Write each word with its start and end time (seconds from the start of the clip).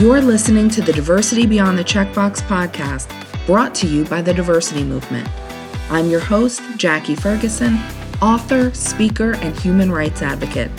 You're 0.00 0.20
listening 0.20 0.68
to 0.70 0.80
the 0.80 0.92
Diversity 0.92 1.44
Beyond 1.44 1.76
the 1.76 1.82
Checkbox 1.82 2.40
podcast, 2.42 3.10
brought 3.46 3.74
to 3.74 3.88
you 3.88 4.04
by 4.04 4.22
the 4.22 4.32
Diversity 4.32 4.84
Movement. 4.84 5.28
I'm 5.90 6.08
your 6.08 6.20
host, 6.20 6.62
Jackie 6.76 7.16
Ferguson, 7.16 7.80
author, 8.22 8.72
speaker, 8.72 9.34
and 9.38 9.58
human 9.58 9.90
rights 9.90 10.22
advocate. 10.22 10.70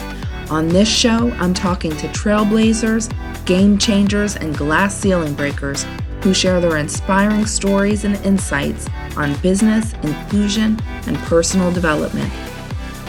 On 0.49 0.69
this 0.69 0.87
show, 0.87 1.31
I'm 1.31 1.53
talking 1.53 1.91
to 1.97 2.07
trailblazers, 2.07 3.13
game 3.45 3.77
changers, 3.77 4.37
and 4.37 4.57
glass 4.57 4.95
ceiling 4.95 5.33
breakers 5.33 5.85
who 6.23 6.33
share 6.33 6.61
their 6.61 6.77
inspiring 6.77 7.45
stories 7.45 8.05
and 8.05 8.15
insights 8.25 8.87
on 9.17 9.35
business, 9.41 9.91
inclusion, 10.01 10.79
and 11.07 11.17
personal 11.17 11.73
development. 11.73 12.31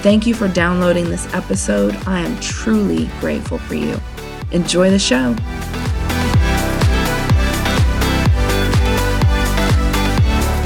Thank 0.03 0.27
you 0.27 0.35
for 0.35 0.49
downloading 0.49 1.09
this 1.09 1.33
episode. 1.35 1.95
I 2.09 2.19
am 2.19 2.41
truly 2.41 3.09
grateful 3.21 3.59
for 3.59 3.77
you. 3.77 3.97
Enjoy 4.51 4.91
the 4.91 4.99
show. 4.99 5.37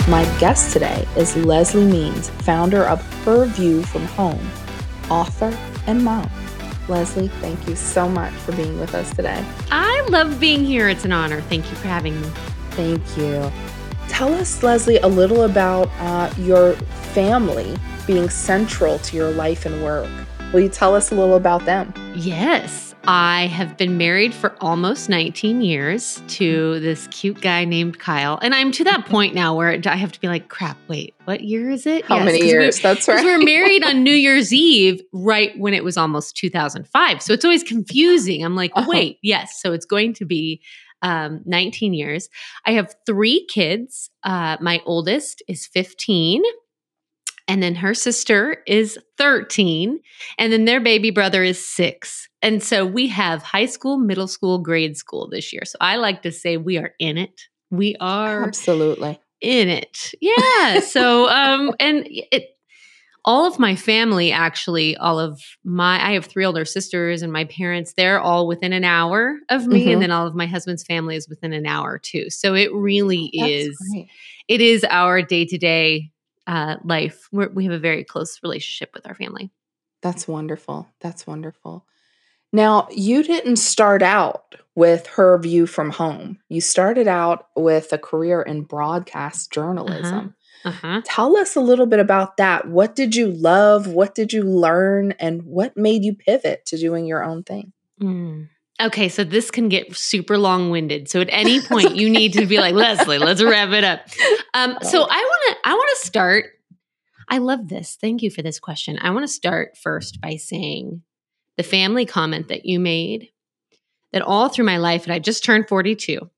My 0.07 0.25
guest 0.39 0.71
today 0.71 1.09
is 1.17 1.35
Leslie 1.35 1.83
Means, 1.83 2.29
founder 2.29 2.85
of 2.85 3.01
Her 3.25 3.47
View 3.47 3.83
from 3.85 4.05
Home, 4.09 4.51
author 5.09 5.57
and 5.87 6.05
mom. 6.05 6.31
Leslie, 6.89 7.29
thank 7.29 7.67
you 7.67 7.75
so 7.75 8.07
much 8.07 8.35
for 8.35 8.53
being 8.53 8.79
with 8.79 8.95
us 8.95 9.09
today. 9.15 9.43
I 9.71 10.07
love 10.11 10.39
being 10.39 10.63
here. 10.63 10.91
It's 10.91 11.07
an 11.07 11.13
honor. 11.13 11.41
Thank 11.41 11.71
you 11.71 11.77
for 11.77 11.89
having 11.89 12.21
me. 12.21 12.29
Thank 12.73 13.17
you. 13.17 13.51
Tell 14.11 14.35
us, 14.35 14.63
Leslie, 14.63 14.99
a 14.99 15.09
little 15.09 15.45
about 15.45 15.89
uh, 16.01 16.31
your 16.37 16.75
family 17.15 17.75
being 18.07 18.29
central 18.29 18.99
to 18.99 19.17
your 19.17 19.31
life 19.31 19.65
and 19.65 19.83
work. 19.83 20.11
Will 20.53 20.61
you 20.61 20.69
tell 20.69 20.95
us 20.95 21.13
a 21.13 21.15
little 21.15 21.37
about 21.37 21.65
them? 21.65 21.95
Yes. 22.15 22.94
I 23.07 23.49
have 23.49 23.77
been 23.77 23.99
married 23.99 24.33
for 24.33 24.57
almost 24.63 25.11
19 25.11 25.61
years 25.61 26.23
to 26.29 26.81
this 26.81 27.07
cute 27.09 27.41
guy 27.41 27.67
named 27.67 27.99
Kyle. 27.99 28.39
And 28.41 28.55
I'm 28.55 28.73
to 28.73 28.85
that 28.85 29.05
point 29.05 29.35
now 29.35 29.55
where 29.55 29.79
I 29.85 29.97
have 29.97 30.13
to 30.13 30.21
be 30.21 30.29
like, 30.29 30.49
crap, 30.49 30.79
wait, 30.89 31.15
what 31.25 31.43
year 31.43 31.71
is 31.71 31.87
it? 31.87 32.07
How 32.07 32.17
yes, 32.17 32.25
many 32.25 32.47
years? 32.47 32.81
That's 32.81 33.07
right. 33.07 33.23
We 33.23 33.31
were 33.31 33.43
married 33.43 33.85
on 33.85 34.03
New 34.05 34.15
Year's 34.15 34.55
Eve, 34.55 35.03
right 35.13 35.53
when 35.59 35.75
it 35.75 35.85
was 35.85 35.99
almost 35.99 36.37
2005. 36.37 37.21
So 37.21 37.35
it's 37.35 37.45
always 37.45 37.63
confusing. 37.63 38.43
I'm 38.43 38.57
like, 38.57 38.73
uh-huh. 38.75 38.89
wait, 38.89 39.19
yes. 39.23 39.61
So 39.61 39.75
it's 39.75 39.87
going 39.87 40.15
to 40.15 40.25
be 40.25 40.63
um, 41.03 41.43
19 41.45 41.93
years. 41.93 42.31
I 42.65 42.73
have 42.73 42.95
three 43.05 43.47
kids. 43.47 44.11
Uh, 44.23 44.57
my 44.63 44.81
oldest 44.87 45.43
is 45.47 45.67
15 45.67 46.43
and 47.47 47.63
then 47.63 47.75
her 47.75 47.95
sister 47.95 48.59
is 48.67 48.99
13 49.19 50.01
and 50.39 50.53
then 50.53 50.65
their 50.65 50.81
baby 50.81 51.11
brother 51.11 51.43
is 51.43 51.67
6 51.67 52.29
and 52.45 52.63
so 52.63 52.85
we 52.85 53.09
have 53.09 53.43
high 53.43 53.65
school 53.65 53.97
middle 53.97 54.27
school 54.29 54.59
grade 54.59 54.99
school 54.99 55.29
this 55.31 55.51
year. 55.53 55.63
So 55.65 55.79
i 55.81 55.97
like 55.97 56.23
to 56.23 56.31
say 56.31 56.59
we 56.59 56.77
are 56.77 56.93
in 56.99 57.17
it. 57.17 57.41
We 57.71 57.97
are 58.01 58.45
absolutely. 58.45 59.19
in 59.41 59.69
it. 59.69 60.13
Yeah. 60.21 60.81
So 60.81 61.29
um 61.29 61.73
and 61.81 62.07
it 62.07 62.51
all 63.25 63.47
of 63.47 63.59
my 63.59 63.75
family 63.75 64.31
actually 64.31 64.95
all 64.99 65.19
of 65.19 65.41
my 65.65 65.95
i 66.07 66.13
have 66.13 66.27
three 66.27 66.45
older 66.45 66.67
sisters 66.67 67.23
and 67.23 67.33
my 67.33 67.45
parents. 67.45 67.95
They're 67.95 68.21
all 68.21 68.47
within 68.47 68.75
an 68.75 68.85
hour 68.85 69.39
of 69.49 69.67
me 69.67 69.81
mm-hmm. 69.81 69.91
and 69.93 70.03
then 70.03 70.11
all 70.11 70.27
of 70.27 70.35
my 70.35 70.47
husband's 70.47 70.85
family 70.85 71.17
is 71.17 71.27
within 71.31 71.55
an 71.55 71.65
hour 71.65 71.99
too. 71.99 72.29
So 72.29 72.55
it 72.55 72.71
really 72.75 73.31
That's 73.39 73.51
is 73.51 73.79
great. 73.91 74.09
it 74.49 74.61
is 74.61 74.85
our 74.91 75.23
day-to-day 75.23 76.11
uh, 76.47 76.77
life. 76.85 77.29
We're, 77.33 77.49
we 77.49 77.65
have 77.65 77.73
a 77.73 77.79
very 77.79 78.05
close 78.05 78.41
relationship 78.43 78.93
with 78.95 79.07
our 79.07 79.15
family. 79.15 79.51
That's 80.03 80.29
wonderful. 80.29 80.89
That's 81.01 81.27
wonderful. 81.27 81.87
Now, 82.53 82.87
you 82.93 83.25
didn't 83.25 83.57
start 83.57 84.03
out 84.03 84.55
with 84.77 85.07
her 85.09 85.39
view 85.39 85.67
from 85.67 85.91
home. 85.91 86.39
You 86.49 86.61
started 86.61 87.09
out 87.09 87.49
with 87.57 87.93
a 87.93 87.99
career 87.99 88.43
in 88.43 88.63
broadcast 88.63 89.51
journalism. 89.51 90.35
Uh-huh. 90.65 90.69
Uh-huh. 90.69 91.03
Tell 91.05 91.37
us 91.37 91.57
a 91.57 91.61
little 91.61 91.87
bit 91.87 91.99
about 91.99 92.37
that. 92.37 92.69
What 92.69 92.95
did 92.95 93.15
you 93.15 93.27
love? 93.27 93.87
What 93.87 94.15
did 94.15 94.33
you 94.33 94.43
learn? 94.43 95.13
And 95.19 95.43
what 95.43 95.77
made 95.77 96.05
you 96.05 96.15
pivot 96.15 96.65
to 96.67 96.79
doing 96.79 97.07
your 97.07 97.25
own 97.25 97.43
thing? 97.43 97.73
Mm. 98.01 98.49
Okay, 98.81 99.09
so 99.09 99.23
this 99.23 99.51
can 99.51 99.69
get 99.69 99.95
super 99.95 100.37
long 100.37 100.71
winded. 100.71 101.09
So 101.09 101.21
at 101.21 101.29
any 101.31 101.61
point, 101.67 101.95
you 101.95 102.11
need 102.11 102.33
to 102.35 102.47
be 102.47 102.59
like 102.59 102.75
Leslie. 102.75 103.19
Let's 103.19 103.43
wrap 103.43 103.71
it 103.71 103.85
up. 103.85 104.01
Um, 104.53 104.79
so 104.83 105.03
I 105.03 105.17
want 105.17 105.43
to. 105.49 105.69
I 105.69 105.75
want 105.75 105.99
to 105.99 106.07
start. 106.07 106.47
I 107.29 107.39
love 107.39 107.69
this. 107.69 107.97
Thank 108.01 108.23
you 108.23 108.31
for 108.31 108.43
this 108.43 108.59
question. 108.59 108.99
I 109.01 109.11
want 109.11 109.23
to 109.23 109.33
start 109.33 109.77
first 109.77 110.21
by 110.21 110.37
saying 110.37 111.03
the 111.57 111.63
family 111.63 112.05
comment 112.05 112.49
that 112.49 112.67
you 112.67 112.81
made. 112.81 113.31
That 114.13 114.23
all 114.23 114.49
through 114.49 114.67
my 114.67 114.77
life, 114.77 115.05
and 115.05 115.13
I 115.13 115.19
just 115.19 115.45
turned 115.45 115.69
forty-two. 115.69 116.31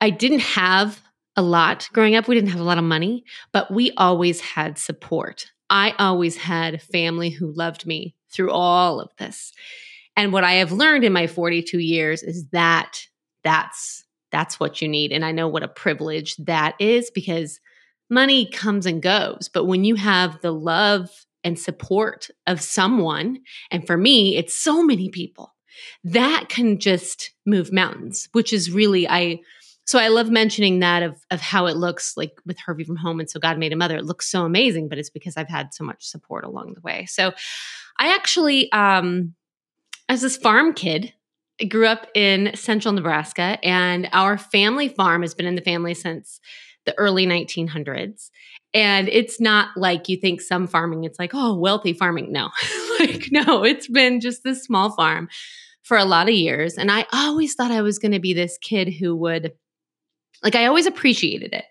I 0.00 0.10
didn't 0.10 0.40
have 0.40 1.02
a 1.36 1.42
lot 1.42 1.88
growing 1.92 2.14
up. 2.14 2.28
We 2.28 2.34
didn't 2.34 2.50
have 2.50 2.60
a 2.60 2.64
lot 2.64 2.78
of 2.78 2.84
money, 2.84 3.24
but 3.52 3.70
we 3.70 3.92
always 3.96 4.40
had 4.40 4.78
support. 4.78 5.50
I 5.70 5.94
always 5.98 6.36
had 6.36 6.82
family 6.82 7.30
who 7.30 7.52
loved 7.52 7.86
me 7.86 8.14
through 8.30 8.50
all 8.50 9.00
of 9.00 9.10
this. 9.18 9.52
And 10.18 10.32
what 10.32 10.42
I 10.42 10.54
have 10.54 10.72
learned 10.72 11.04
in 11.04 11.12
my 11.12 11.28
42 11.28 11.78
years 11.78 12.24
is 12.24 12.48
that 12.48 12.98
that's 13.44 14.04
that's 14.32 14.60
what 14.60 14.82
you 14.82 14.88
need 14.88 15.12
and 15.12 15.24
I 15.24 15.32
know 15.32 15.48
what 15.48 15.62
a 15.62 15.68
privilege 15.68 16.36
that 16.36 16.74
is 16.78 17.10
because 17.10 17.60
money 18.10 18.50
comes 18.50 18.84
and 18.84 19.00
goes, 19.00 19.48
but 19.52 19.64
when 19.64 19.84
you 19.84 19.94
have 19.94 20.40
the 20.42 20.50
love 20.50 21.08
and 21.44 21.58
support 21.58 22.28
of 22.46 22.60
someone, 22.60 23.38
and 23.70 23.86
for 23.86 23.96
me, 23.96 24.36
it's 24.36 24.58
so 24.58 24.82
many 24.82 25.08
people, 25.08 25.54
that 26.02 26.46
can 26.48 26.80
just 26.80 27.32
move 27.46 27.72
mountains, 27.72 28.28
which 28.32 28.52
is 28.52 28.72
really 28.72 29.08
I 29.08 29.38
so 29.86 29.98
I 29.98 30.08
love 30.08 30.30
mentioning 30.30 30.80
that 30.80 31.04
of 31.04 31.16
of 31.30 31.40
how 31.40 31.66
it 31.66 31.76
looks 31.76 32.16
like 32.16 32.32
with 32.44 32.58
Her 32.58 32.74
View 32.74 32.86
from 32.86 32.96
Home 32.96 33.20
and 33.20 33.30
so 33.30 33.38
God 33.38 33.56
made 33.56 33.72
a 33.72 33.76
mother. 33.76 33.96
It 33.96 34.04
looks 34.04 34.28
so 34.28 34.44
amazing, 34.44 34.88
but 34.88 34.98
it's 34.98 35.10
because 35.10 35.36
I've 35.36 35.48
had 35.48 35.72
so 35.72 35.84
much 35.84 36.04
support 36.04 36.44
along 36.44 36.74
the 36.74 36.80
way. 36.80 37.06
So 37.06 37.32
I 38.00 38.14
actually 38.14 38.70
um 38.72 39.36
as 40.08 40.22
this 40.22 40.36
farm 40.36 40.72
kid, 40.72 41.12
I 41.60 41.64
grew 41.64 41.86
up 41.86 42.06
in 42.14 42.52
central 42.54 42.94
Nebraska, 42.94 43.58
and 43.62 44.08
our 44.12 44.38
family 44.38 44.88
farm 44.88 45.22
has 45.22 45.34
been 45.34 45.46
in 45.46 45.54
the 45.54 45.62
family 45.62 45.94
since 45.94 46.40
the 46.86 46.96
early 46.98 47.26
1900s. 47.26 48.30
And 48.74 49.08
it's 49.08 49.40
not 49.40 49.76
like 49.76 50.08
you 50.08 50.16
think 50.16 50.40
some 50.40 50.66
farming, 50.66 51.04
it's 51.04 51.18
like, 51.18 51.32
oh, 51.34 51.58
wealthy 51.58 51.92
farming. 51.92 52.32
No, 52.32 52.50
like, 53.00 53.28
no, 53.30 53.64
it's 53.64 53.88
been 53.88 54.20
just 54.20 54.44
this 54.44 54.62
small 54.62 54.90
farm 54.94 55.28
for 55.82 55.96
a 55.96 56.04
lot 56.04 56.28
of 56.28 56.34
years. 56.34 56.74
And 56.74 56.90
I 56.90 57.06
always 57.12 57.54
thought 57.54 57.70
I 57.70 57.82
was 57.82 57.98
going 57.98 58.12
to 58.12 58.20
be 58.20 58.34
this 58.34 58.58
kid 58.58 58.92
who 58.92 59.16
would, 59.16 59.52
like, 60.42 60.54
I 60.54 60.66
always 60.66 60.86
appreciated 60.86 61.52
it, 61.52 61.64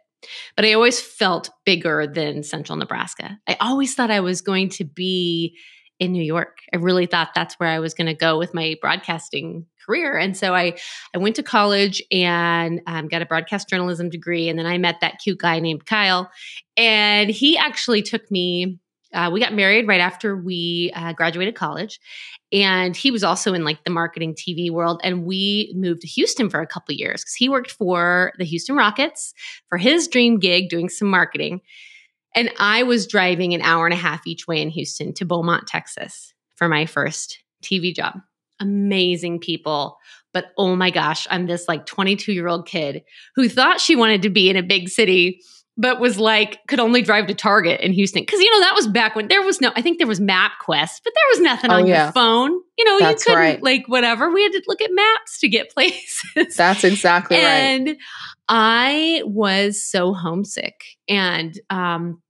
but 0.56 0.66
I 0.66 0.74
always 0.74 1.00
felt 1.00 1.50
bigger 1.66 2.08
than 2.08 2.44
central 2.44 2.78
Nebraska. 2.78 3.38
I 3.48 3.58
always 3.62 3.96
thought 3.96 4.12
I 4.12 4.20
was 4.20 4.42
going 4.42 4.70
to 4.70 4.84
be 4.84 5.58
in 6.00 6.12
New 6.12 6.24
York. 6.24 6.60
I 6.74 6.78
really 6.78 7.06
thought 7.06 7.30
that's 7.34 7.56
where 7.56 7.70
I 7.70 7.80
was 7.80 7.94
going 7.94 8.08
to 8.08 8.14
go 8.14 8.38
with 8.38 8.54
my 8.54 8.76
broadcasting 8.82 9.66
career. 9.86 10.18
And 10.18 10.36
so 10.36 10.54
I, 10.54 10.78
I 11.16 11.18
went 11.18 11.36
to 11.38 11.44
college 11.44 12.04
and 12.12 12.82
um, 12.88 13.08
got 13.08 13.22
a 13.22 13.26
broadcast 13.26 13.70
journalism 13.70 14.10
degree. 14.10 14.50
And 14.50 14.60
then 14.60 14.66
I 14.66 14.78
met 14.78 14.98
that 15.02 15.20
cute 15.24 15.40
guy 15.40 15.60
named 15.60 15.86
Kyle. 15.86 16.30
And 16.76 17.30
he 17.30 17.58
actually 17.58 18.02
took 18.02 18.30
me, 18.30 18.80
uh, 19.14 19.30
we 19.32 19.40
got 19.40 19.54
married 19.54 19.88
right 19.88 20.02
after 20.02 20.36
we 20.36 20.92
uh, 20.94 21.14
graduated 21.14 21.56
college. 21.56 22.00
And 22.52 22.96
he 22.96 23.12
was 23.12 23.24
also 23.24 23.54
in 23.54 23.64
like 23.64 23.84
the 23.84 23.90
marketing 23.90 24.36
TV 24.36 24.70
world. 24.70 25.02
And 25.04 25.26
we 25.26 25.74
moved 25.76 26.02
to 26.02 26.08
Houston 26.08 26.50
for 26.50 26.62
a 26.62 26.68
couple 26.68 26.94
years 26.94 27.22
because 27.22 27.36
he 27.36 27.50
worked 27.50 27.72
for 27.72 28.34
the 28.38 28.46
Houston 28.46 28.76
Rockets 28.76 29.34
for 29.70 29.78
his 29.78 30.08
dream 30.08 30.38
gig 30.38 30.70
doing 30.70 30.90
some 30.90 31.10
marketing. 31.10 31.62
And 32.36 32.52
I 32.60 32.84
was 32.84 33.08
driving 33.08 33.54
an 33.54 33.62
hour 33.62 33.86
and 33.86 33.94
a 33.94 33.98
half 33.98 34.28
each 34.28 34.48
way 34.48 34.62
in 34.62 34.70
Houston 34.70 35.14
to 35.16 35.26
Beaumont, 35.26 35.68
Texas 35.68 36.34
for 36.56 36.68
my 36.68 36.86
first 36.86 37.40
TV 37.64 37.96
job. 37.96 38.20
Amazing 38.60 39.40
people. 39.40 39.98
But 40.34 40.52
oh 40.58 40.76
my 40.76 40.92
gosh, 40.92 41.28
I'm 41.30 41.48
this 41.48 41.68
like 41.68 41.86
22 41.86 42.34
year 42.34 42.48
old 42.48 42.68
kid 42.68 43.04
who 43.36 43.50
thought 43.50 43.80
she 43.80 43.96
wanted 43.96 44.24
to 44.24 44.30
be 44.30 44.50
in 44.50 44.56
a 44.56 44.64
big 44.64 44.90
city, 44.90 45.42
but 45.78 46.00
was 46.00 46.20
like, 46.20 46.60
could 46.68 46.80
only 46.80 47.02
drive 47.02 47.28
to 47.28 47.34
Target 47.34 47.82
in 47.82 47.94
Houston. 47.94 48.26
Cause 48.26 48.40
you 48.40 48.52
know, 48.52 48.60
that 48.62 48.74
was 48.76 48.88
back 48.88 49.16
when 49.16 49.28
there 49.28 49.44
was 49.44 49.62
no, 49.62 49.72
I 49.76 49.82
think 49.82 50.00
there 50.00 50.08
was 50.08 50.20
MapQuest, 50.20 51.02
but 51.04 51.14
there 51.14 51.30
was 51.32 51.40
nothing 51.40 51.72
oh, 51.72 51.76
on 51.76 51.88
yeah. 51.88 52.06
your 52.06 52.12
phone. 52.12 52.52
You 52.78 52.86
know, 52.86 53.00
That's 53.00 53.26
you 53.26 53.32
couldn't 53.32 53.40
right. 53.40 53.64
like 53.64 53.88
whatever. 53.88 54.32
We 54.32 54.44
had 54.44 54.52
to 54.54 54.64
look 54.68 54.82
at 54.82 54.92
maps 54.92 55.40
to 55.40 55.50
get 55.50 55.70
places. 55.74 56.56
That's 56.56 56.84
exactly 56.84 57.38
and 57.38 57.88
right. 57.88 57.92
And 57.92 57.98
I 58.50 59.22
was 59.26 59.84
so 59.84 60.14
homesick. 60.14 60.84
And 61.08 61.60
um, 61.70 62.22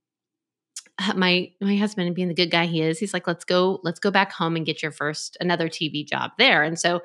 my 1.16 1.50
my 1.60 1.76
husband 1.76 2.14
being 2.14 2.28
the 2.28 2.34
good 2.34 2.50
guy 2.50 2.66
he 2.66 2.82
is 2.82 2.98
he's 2.98 3.14
like 3.14 3.26
let's 3.26 3.44
go 3.44 3.80
let's 3.84 4.00
go 4.00 4.10
back 4.10 4.32
home 4.32 4.56
and 4.56 4.66
get 4.66 4.82
your 4.82 4.92
first 4.92 5.36
another 5.40 5.68
tv 5.68 6.06
job 6.06 6.32
there 6.38 6.62
and 6.62 6.78
so 6.78 7.00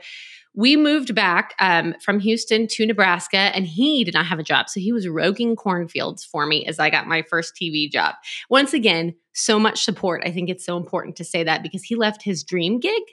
we 0.55 0.77
moved 0.77 1.15
back 1.15 1.53
um, 1.59 1.93
from 2.03 2.19
houston 2.19 2.67
to 2.67 2.85
nebraska 2.85 3.37
and 3.37 3.65
he 3.67 4.03
did 4.03 4.13
not 4.13 4.25
have 4.25 4.39
a 4.39 4.43
job 4.43 4.69
so 4.69 4.79
he 4.79 4.91
was 4.91 5.07
roking 5.07 5.55
cornfields 5.55 6.23
for 6.23 6.45
me 6.45 6.65
as 6.65 6.79
i 6.79 6.89
got 6.89 7.07
my 7.07 7.21
first 7.21 7.53
tv 7.55 7.91
job 7.91 8.15
once 8.49 8.73
again 8.73 9.13
so 9.33 9.59
much 9.59 9.83
support 9.83 10.21
i 10.25 10.31
think 10.31 10.49
it's 10.49 10.65
so 10.65 10.77
important 10.77 11.15
to 11.15 11.23
say 11.23 11.43
that 11.43 11.61
because 11.63 11.83
he 11.83 11.95
left 11.95 12.23
his 12.23 12.43
dream 12.43 12.79
gig 12.79 13.03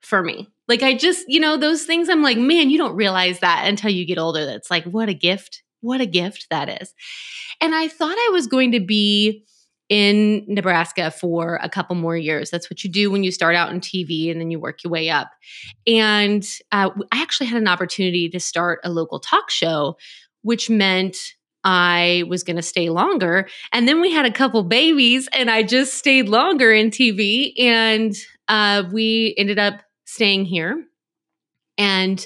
for 0.00 0.22
me 0.22 0.48
Like 0.68 0.82
I 0.82 0.94
just, 0.94 1.24
you 1.28 1.40
know, 1.40 1.56
those 1.56 1.84
things 1.84 2.08
I'm 2.08 2.22
like, 2.22 2.38
man, 2.38 2.70
you 2.70 2.78
don't 2.78 2.94
realize 2.94 3.40
that 3.40 3.64
until 3.66 3.90
you 3.90 4.06
get 4.06 4.18
older. 4.18 4.44
That's 4.44 4.70
like, 4.70 4.84
what 4.84 5.08
a 5.08 5.14
gift. 5.14 5.62
What 5.80 6.00
a 6.00 6.06
gift 6.06 6.46
that 6.50 6.82
is. 6.82 6.94
And 7.60 7.74
I 7.74 7.88
thought 7.88 8.16
I 8.16 8.30
was 8.32 8.46
going 8.46 8.72
to 8.72 8.80
be 8.80 9.44
in 9.88 10.44
Nebraska 10.46 11.10
for 11.10 11.58
a 11.62 11.68
couple 11.68 11.96
more 11.96 12.16
years. 12.16 12.50
That's 12.50 12.68
what 12.70 12.84
you 12.84 12.90
do 12.90 13.10
when 13.10 13.24
you 13.24 13.30
start 13.30 13.54
out 13.54 13.70
in 13.70 13.80
TV 13.80 14.30
and 14.30 14.40
then 14.40 14.50
you 14.50 14.60
work 14.60 14.84
your 14.84 14.90
way 14.90 15.08
up. 15.08 15.30
And 15.86 16.46
uh, 16.72 16.90
I 17.10 17.22
actually 17.22 17.46
had 17.46 17.60
an 17.60 17.68
opportunity 17.68 18.28
to 18.28 18.40
start 18.40 18.80
a 18.84 18.90
local 18.90 19.18
talk 19.18 19.50
show, 19.50 19.96
which 20.42 20.68
meant 20.68 21.16
I 21.64 22.24
was 22.28 22.44
going 22.44 22.56
to 22.56 22.62
stay 22.62 22.90
longer. 22.90 23.48
And 23.72 23.88
then 23.88 24.00
we 24.00 24.12
had 24.12 24.26
a 24.26 24.32
couple 24.32 24.62
babies, 24.62 25.28
and 25.32 25.50
I 25.50 25.62
just 25.62 25.94
stayed 25.94 26.28
longer 26.28 26.72
in 26.72 26.90
TV. 26.90 27.52
And 27.58 28.14
uh, 28.46 28.84
we 28.92 29.34
ended 29.36 29.58
up 29.58 29.80
staying 30.04 30.44
here. 30.44 30.84
And 31.76 32.24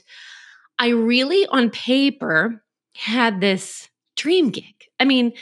I 0.78 0.88
really, 0.88 1.46
on 1.46 1.70
paper, 1.70 2.62
had 2.96 3.40
this 3.40 3.88
dream 4.16 4.50
gig. 4.50 4.74
I 5.00 5.04
mean, 5.04 5.32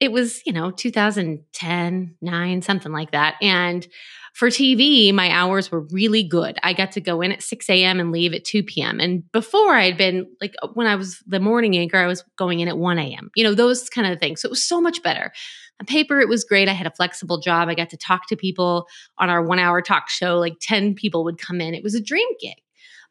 it 0.00 0.12
was, 0.12 0.44
you 0.46 0.52
know, 0.52 0.70
2010, 0.70 2.16
9, 2.20 2.62
something 2.62 2.92
like 2.92 3.12
that. 3.12 3.36
And 3.42 3.86
for 4.32 4.48
TV, 4.48 5.12
my 5.12 5.30
hours 5.30 5.70
were 5.70 5.80
really 5.80 6.22
good. 6.22 6.58
I 6.62 6.72
got 6.72 6.92
to 6.92 7.00
go 7.00 7.20
in 7.20 7.32
at 7.32 7.42
6 7.42 7.68
a.m. 7.68 8.00
and 8.00 8.10
leave 8.10 8.32
at 8.32 8.44
2 8.44 8.62
p.m. 8.62 8.98
And 8.98 9.30
before 9.32 9.74
I'd 9.74 9.98
been 9.98 10.26
like, 10.40 10.54
uh, 10.62 10.68
when 10.68 10.86
I 10.86 10.96
was 10.96 11.18
the 11.26 11.40
morning 11.40 11.76
anchor, 11.76 11.98
I 11.98 12.06
was 12.06 12.24
going 12.36 12.60
in 12.60 12.68
at 12.68 12.78
1 12.78 12.98
a.m., 12.98 13.30
you 13.36 13.44
know, 13.44 13.54
those 13.54 13.90
kind 13.90 14.10
of 14.10 14.18
things. 14.18 14.40
So 14.40 14.46
it 14.46 14.50
was 14.50 14.62
so 14.62 14.80
much 14.80 15.02
better. 15.02 15.32
On 15.80 15.86
paper, 15.86 16.20
it 16.20 16.28
was 16.28 16.44
great. 16.44 16.68
I 16.68 16.72
had 16.72 16.86
a 16.86 16.92
flexible 16.92 17.38
job. 17.38 17.68
I 17.68 17.74
got 17.74 17.90
to 17.90 17.96
talk 17.96 18.26
to 18.28 18.36
people 18.36 18.86
on 19.18 19.28
our 19.28 19.42
one 19.42 19.58
hour 19.58 19.82
talk 19.82 20.08
show. 20.08 20.38
Like 20.38 20.56
10 20.60 20.94
people 20.94 21.24
would 21.24 21.38
come 21.38 21.60
in. 21.60 21.74
It 21.74 21.82
was 21.82 21.94
a 21.94 22.02
dream 22.02 22.28
gig. 22.40 22.56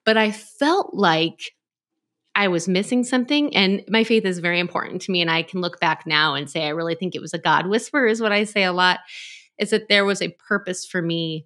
But 0.06 0.18
I 0.18 0.32
felt 0.32 0.94
like 0.94 1.52
I 2.36 2.48
was 2.48 2.68
missing 2.68 3.04
something. 3.04 3.56
And 3.56 3.84
my 3.90 4.04
faith 4.04 4.26
is 4.26 4.40
very 4.40 4.60
important 4.60 5.02
to 5.04 5.12
me. 5.12 5.22
And 5.22 5.30
I 5.30 5.44
can 5.44 5.62
look 5.62 5.80
back 5.80 6.06
now 6.06 6.36
and 6.36 6.50
say, 6.50 6.66
I 6.66 6.70
really 6.70 6.96
think 6.96 7.16
it 7.16 7.22
was 7.22 7.34
a 7.34 7.40
God 7.40 7.68
whisper, 7.68 8.06
is 8.06 8.22
what 8.22 8.32
I 8.32 8.44
say 8.44 8.64
a 8.64 8.72
lot, 8.72 9.00
is 9.58 9.72
that 9.72 9.90
there 9.90 10.06
was 10.06 10.22
a 10.22 10.30
purpose 10.48 10.86
for 10.86 11.02
me 11.02 11.46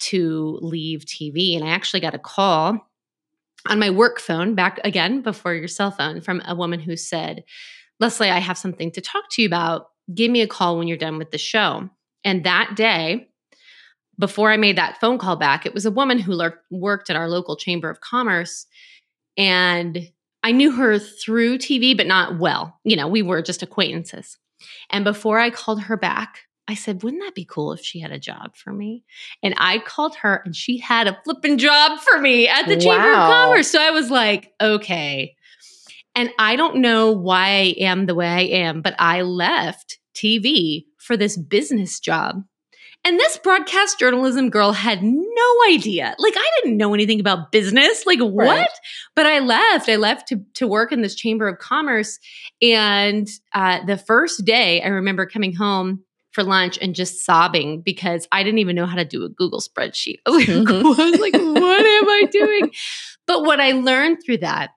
to 0.00 0.58
leave 0.60 1.04
TV. 1.04 1.54
And 1.54 1.64
I 1.64 1.68
actually 1.68 2.00
got 2.00 2.14
a 2.14 2.18
call 2.18 2.90
on 3.68 3.78
my 3.78 3.90
work 3.90 4.20
phone 4.20 4.54
back 4.54 4.80
again 4.84 5.22
before 5.22 5.54
your 5.54 5.68
cell 5.68 5.90
phone 5.90 6.20
from 6.20 6.42
a 6.46 6.54
woman 6.54 6.80
who 6.80 6.96
said, 6.96 7.44
Leslie, 8.00 8.30
I 8.30 8.40
have 8.40 8.58
something 8.58 8.90
to 8.92 9.00
talk 9.00 9.24
to 9.30 9.42
you 9.42 9.46
about. 9.46 9.90
Give 10.12 10.30
me 10.30 10.42
a 10.42 10.48
call 10.48 10.76
when 10.76 10.88
you're 10.88 10.98
done 10.98 11.16
with 11.16 11.30
the 11.30 11.38
show. 11.38 11.88
And 12.24 12.44
that 12.44 12.74
day, 12.74 13.28
before 14.18 14.50
I 14.50 14.56
made 14.56 14.76
that 14.76 15.00
phone 15.00 15.18
call 15.18 15.36
back, 15.36 15.64
it 15.64 15.74
was 15.74 15.86
a 15.86 15.90
woman 15.90 16.18
who 16.18 16.40
worked 16.70 17.08
at 17.08 17.16
our 17.16 17.28
local 17.28 17.56
chamber 17.56 17.88
of 17.88 18.00
commerce. 18.00 18.66
And 19.36 20.10
I 20.42 20.52
knew 20.52 20.72
her 20.72 20.98
through 20.98 21.58
TV, 21.58 21.96
but 21.96 22.06
not 22.06 22.38
well. 22.38 22.78
You 22.84 22.96
know, 22.96 23.08
we 23.08 23.22
were 23.22 23.42
just 23.42 23.62
acquaintances. 23.62 24.36
And 24.90 25.04
before 25.04 25.38
I 25.38 25.50
called 25.50 25.82
her 25.82 25.96
back, 25.96 26.40
I 26.66 26.74
said, 26.74 27.02
wouldn't 27.02 27.22
that 27.22 27.34
be 27.34 27.44
cool 27.44 27.72
if 27.72 27.80
she 27.80 28.00
had 28.00 28.10
a 28.10 28.18
job 28.18 28.56
for 28.56 28.72
me? 28.72 29.04
And 29.42 29.54
I 29.58 29.78
called 29.78 30.16
her 30.16 30.40
and 30.44 30.56
she 30.56 30.78
had 30.78 31.06
a 31.06 31.18
flipping 31.24 31.58
job 31.58 31.98
for 32.00 32.18
me 32.20 32.48
at 32.48 32.66
the 32.66 32.76
wow. 32.76 32.80
Chamber 32.80 33.10
of 33.10 33.32
Commerce. 33.32 33.70
So 33.70 33.80
I 33.80 33.90
was 33.90 34.10
like, 34.10 34.52
okay. 34.60 35.34
And 36.14 36.30
I 36.38 36.56
don't 36.56 36.76
know 36.76 37.10
why 37.12 37.48
I 37.48 37.74
am 37.80 38.06
the 38.06 38.14
way 38.14 38.28
I 38.28 38.42
am, 38.42 38.82
but 38.82 38.94
I 38.98 39.22
left 39.22 39.98
TV 40.14 40.84
for 40.98 41.16
this 41.16 41.36
business 41.36 42.00
job 42.00 42.44
and 43.04 43.18
this 43.18 43.36
broadcast 43.38 43.98
journalism 43.98 44.48
girl 44.48 44.72
had 44.72 45.02
no 45.02 45.54
idea. 45.68 46.14
Like, 46.18 46.34
I 46.36 46.50
didn't 46.62 46.78
know 46.78 46.94
anything 46.94 47.20
about 47.20 47.52
business. 47.52 48.06
Like, 48.06 48.20
what? 48.20 48.46
Right. 48.46 48.68
But 49.14 49.26
I 49.26 49.40
left. 49.40 49.88
I 49.88 49.96
left 49.96 50.28
to, 50.28 50.42
to 50.54 50.66
work 50.66 50.90
in 50.90 51.02
this 51.02 51.14
chamber 51.14 51.46
of 51.46 51.58
commerce. 51.58 52.18
And 52.62 53.28
uh, 53.52 53.84
the 53.84 53.98
first 53.98 54.44
day, 54.44 54.80
I 54.82 54.88
remember 54.88 55.26
coming 55.26 55.54
home 55.54 56.02
for 56.32 56.42
lunch 56.42 56.78
and 56.80 56.94
just 56.94 57.24
sobbing 57.24 57.82
because 57.82 58.26
I 58.32 58.42
didn't 58.42 58.58
even 58.58 58.74
know 58.74 58.86
how 58.86 58.96
to 58.96 59.04
do 59.04 59.24
a 59.24 59.28
Google 59.28 59.60
spreadsheet. 59.60 60.16
I 60.26 60.30
was 60.30 61.20
like, 61.20 61.34
what 61.34 61.86
am 61.86 62.08
I 62.08 62.28
doing? 62.30 62.72
But 63.26 63.44
what 63.44 63.58
I 63.58 63.72
learned 63.72 64.18
through 64.22 64.38
that 64.38 64.72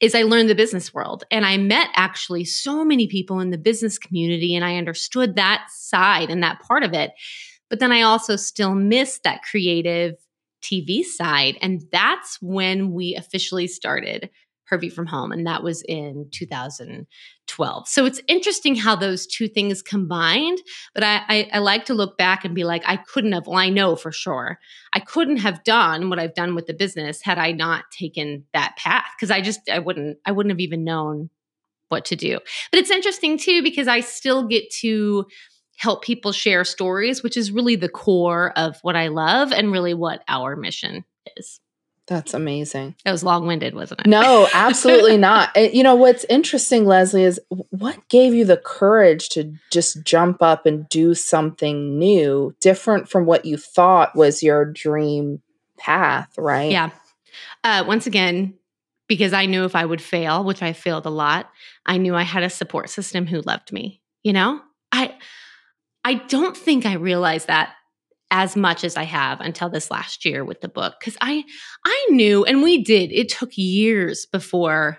is 0.00 0.14
I 0.14 0.22
learned 0.22 0.48
the 0.48 0.54
business 0.54 0.94
world 0.94 1.24
and 1.30 1.44
I 1.44 1.58
met 1.58 1.88
actually 1.94 2.44
so 2.44 2.84
many 2.84 3.06
people 3.06 3.40
in 3.40 3.50
the 3.50 3.58
business 3.58 3.98
community 3.98 4.56
and 4.56 4.64
I 4.64 4.76
understood 4.76 5.36
that 5.36 5.66
side 5.70 6.30
and 6.30 6.42
that 6.42 6.60
part 6.60 6.82
of 6.82 6.94
it. 6.94 7.12
But 7.68 7.78
then 7.78 7.92
I 7.92 8.02
also 8.02 8.36
still 8.36 8.74
missed 8.74 9.22
that 9.24 9.42
creative 9.48 10.14
TV 10.62 11.02
side. 11.04 11.56
And 11.62 11.82
that's 11.92 12.38
when 12.40 12.92
we 12.92 13.14
officially 13.14 13.66
started 13.66 14.30
her 14.70 14.78
view 14.78 14.90
from 14.90 15.06
home. 15.06 15.32
And 15.32 15.46
that 15.46 15.62
was 15.62 15.82
in 15.82 16.28
2012. 16.30 17.88
So 17.88 18.06
it's 18.06 18.20
interesting 18.28 18.76
how 18.76 18.94
those 18.94 19.26
two 19.26 19.48
things 19.48 19.82
combined. 19.82 20.58
But 20.94 21.02
I, 21.04 21.22
I, 21.28 21.50
I, 21.54 21.58
like 21.58 21.84
to 21.86 21.94
look 21.94 22.16
back 22.16 22.44
and 22.44 22.54
be 22.54 22.62
like, 22.64 22.82
I 22.86 22.96
couldn't 22.96 23.32
have, 23.32 23.46
well, 23.46 23.58
I 23.58 23.68
know 23.68 23.96
for 23.96 24.12
sure, 24.12 24.58
I 24.94 25.00
couldn't 25.00 25.38
have 25.38 25.64
done 25.64 26.08
what 26.08 26.20
I've 26.20 26.34
done 26.34 26.54
with 26.54 26.66
the 26.66 26.74
business 26.74 27.20
had 27.20 27.36
I 27.36 27.50
not 27.52 27.84
taken 27.90 28.44
that 28.54 28.76
path. 28.76 29.10
Cause 29.18 29.30
I 29.30 29.40
just, 29.40 29.68
I 29.68 29.80
wouldn't, 29.80 30.18
I 30.24 30.32
wouldn't 30.32 30.52
have 30.52 30.60
even 30.60 30.84
known 30.84 31.30
what 31.88 32.04
to 32.06 32.16
do. 32.16 32.38
But 32.70 32.78
it's 32.78 32.90
interesting 32.90 33.36
too, 33.36 33.62
because 33.62 33.88
I 33.88 34.00
still 34.00 34.46
get 34.46 34.70
to 34.80 35.26
help 35.78 36.04
people 36.04 36.30
share 36.30 36.62
stories, 36.62 37.22
which 37.22 37.36
is 37.36 37.50
really 37.50 37.74
the 37.74 37.88
core 37.88 38.52
of 38.56 38.78
what 38.82 38.94
I 38.94 39.08
love 39.08 39.50
and 39.50 39.72
really 39.72 39.94
what 39.94 40.22
our 40.28 40.54
mission 40.54 41.04
is. 41.36 41.60
That's 42.10 42.34
amazing. 42.34 42.96
It 43.06 43.12
was 43.12 43.22
long 43.22 43.46
winded, 43.46 43.72
wasn't 43.72 44.00
it? 44.00 44.06
No, 44.08 44.48
absolutely 44.54 45.16
not. 45.16 45.56
You 45.56 45.84
know, 45.84 45.94
what's 45.94 46.24
interesting, 46.24 46.84
Leslie, 46.84 47.22
is 47.22 47.40
what 47.48 48.08
gave 48.08 48.34
you 48.34 48.44
the 48.44 48.56
courage 48.56 49.28
to 49.30 49.54
just 49.70 50.02
jump 50.02 50.42
up 50.42 50.66
and 50.66 50.88
do 50.88 51.14
something 51.14 52.00
new, 52.00 52.52
different 52.60 53.08
from 53.08 53.26
what 53.26 53.44
you 53.44 53.56
thought 53.56 54.16
was 54.16 54.42
your 54.42 54.64
dream 54.64 55.40
path, 55.78 56.36
right? 56.36 56.72
Yeah. 56.72 56.90
Uh, 57.62 57.84
once 57.86 58.08
again, 58.08 58.54
because 59.06 59.32
I 59.32 59.46
knew 59.46 59.64
if 59.64 59.76
I 59.76 59.84
would 59.84 60.02
fail, 60.02 60.42
which 60.42 60.64
I 60.64 60.72
failed 60.72 61.06
a 61.06 61.10
lot, 61.10 61.48
I 61.86 61.96
knew 61.96 62.16
I 62.16 62.22
had 62.22 62.42
a 62.42 62.50
support 62.50 62.90
system 62.90 63.28
who 63.28 63.40
loved 63.42 63.72
me. 63.72 64.00
You 64.24 64.32
know, 64.32 64.60
I 64.90 65.14
I 66.04 66.14
don't 66.14 66.56
think 66.56 66.86
I 66.86 66.94
realized 66.94 67.46
that 67.46 67.70
as 68.30 68.56
much 68.56 68.84
as 68.84 68.96
I 68.96 69.04
have 69.04 69.40
until 69.40 69.68
this 69.68 69.90
last 69.90 70.24
year 70.24 70.44
with 70.44 70.60
the 70.60 70.68
book 70.68 70.94
because 71.00 71.16
I 71.20 71.44
I 71.84 72.06
knew 72.10 72.44
and 72.44 72.62
we 72.62 72.82
did 72.82 73.10
it 73.12 73.28
took 73.28 73.50
years 73.56 74.26
before 74.26 74.98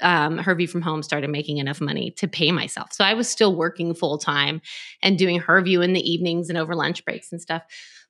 um, 0.00 0.38
Her 0.38 0.54
View 0.54 0.68
from 0.68 0.82
Home 0.82 1.02
started 1.02 1.30
making 1.30 1.58
enough 1.58 1.80
money 1.80 2.12
to 2.12 2.28
pay 2.28 2.52
myself. 2.52 2.92
So 2.92 3.04
I 3.04 3.14
was 3.14 3.28
still 3.28 3.56
working 3.56 3.94
full 3.94 4.18
time 4.18 4.60
and 5.02 5.18
doing 5.18 5.40
Her 5.40 5.60
View 5.60 5.82
in 5.82 5.92
the 5.92 6.10
evenings 6.10 6.48
and 6.48 6.58
over 6.58 6.74
lunch 6.74 7.04
breaks 7.04 7.32
and 7.32 7.40
stuff. 7.40 7.62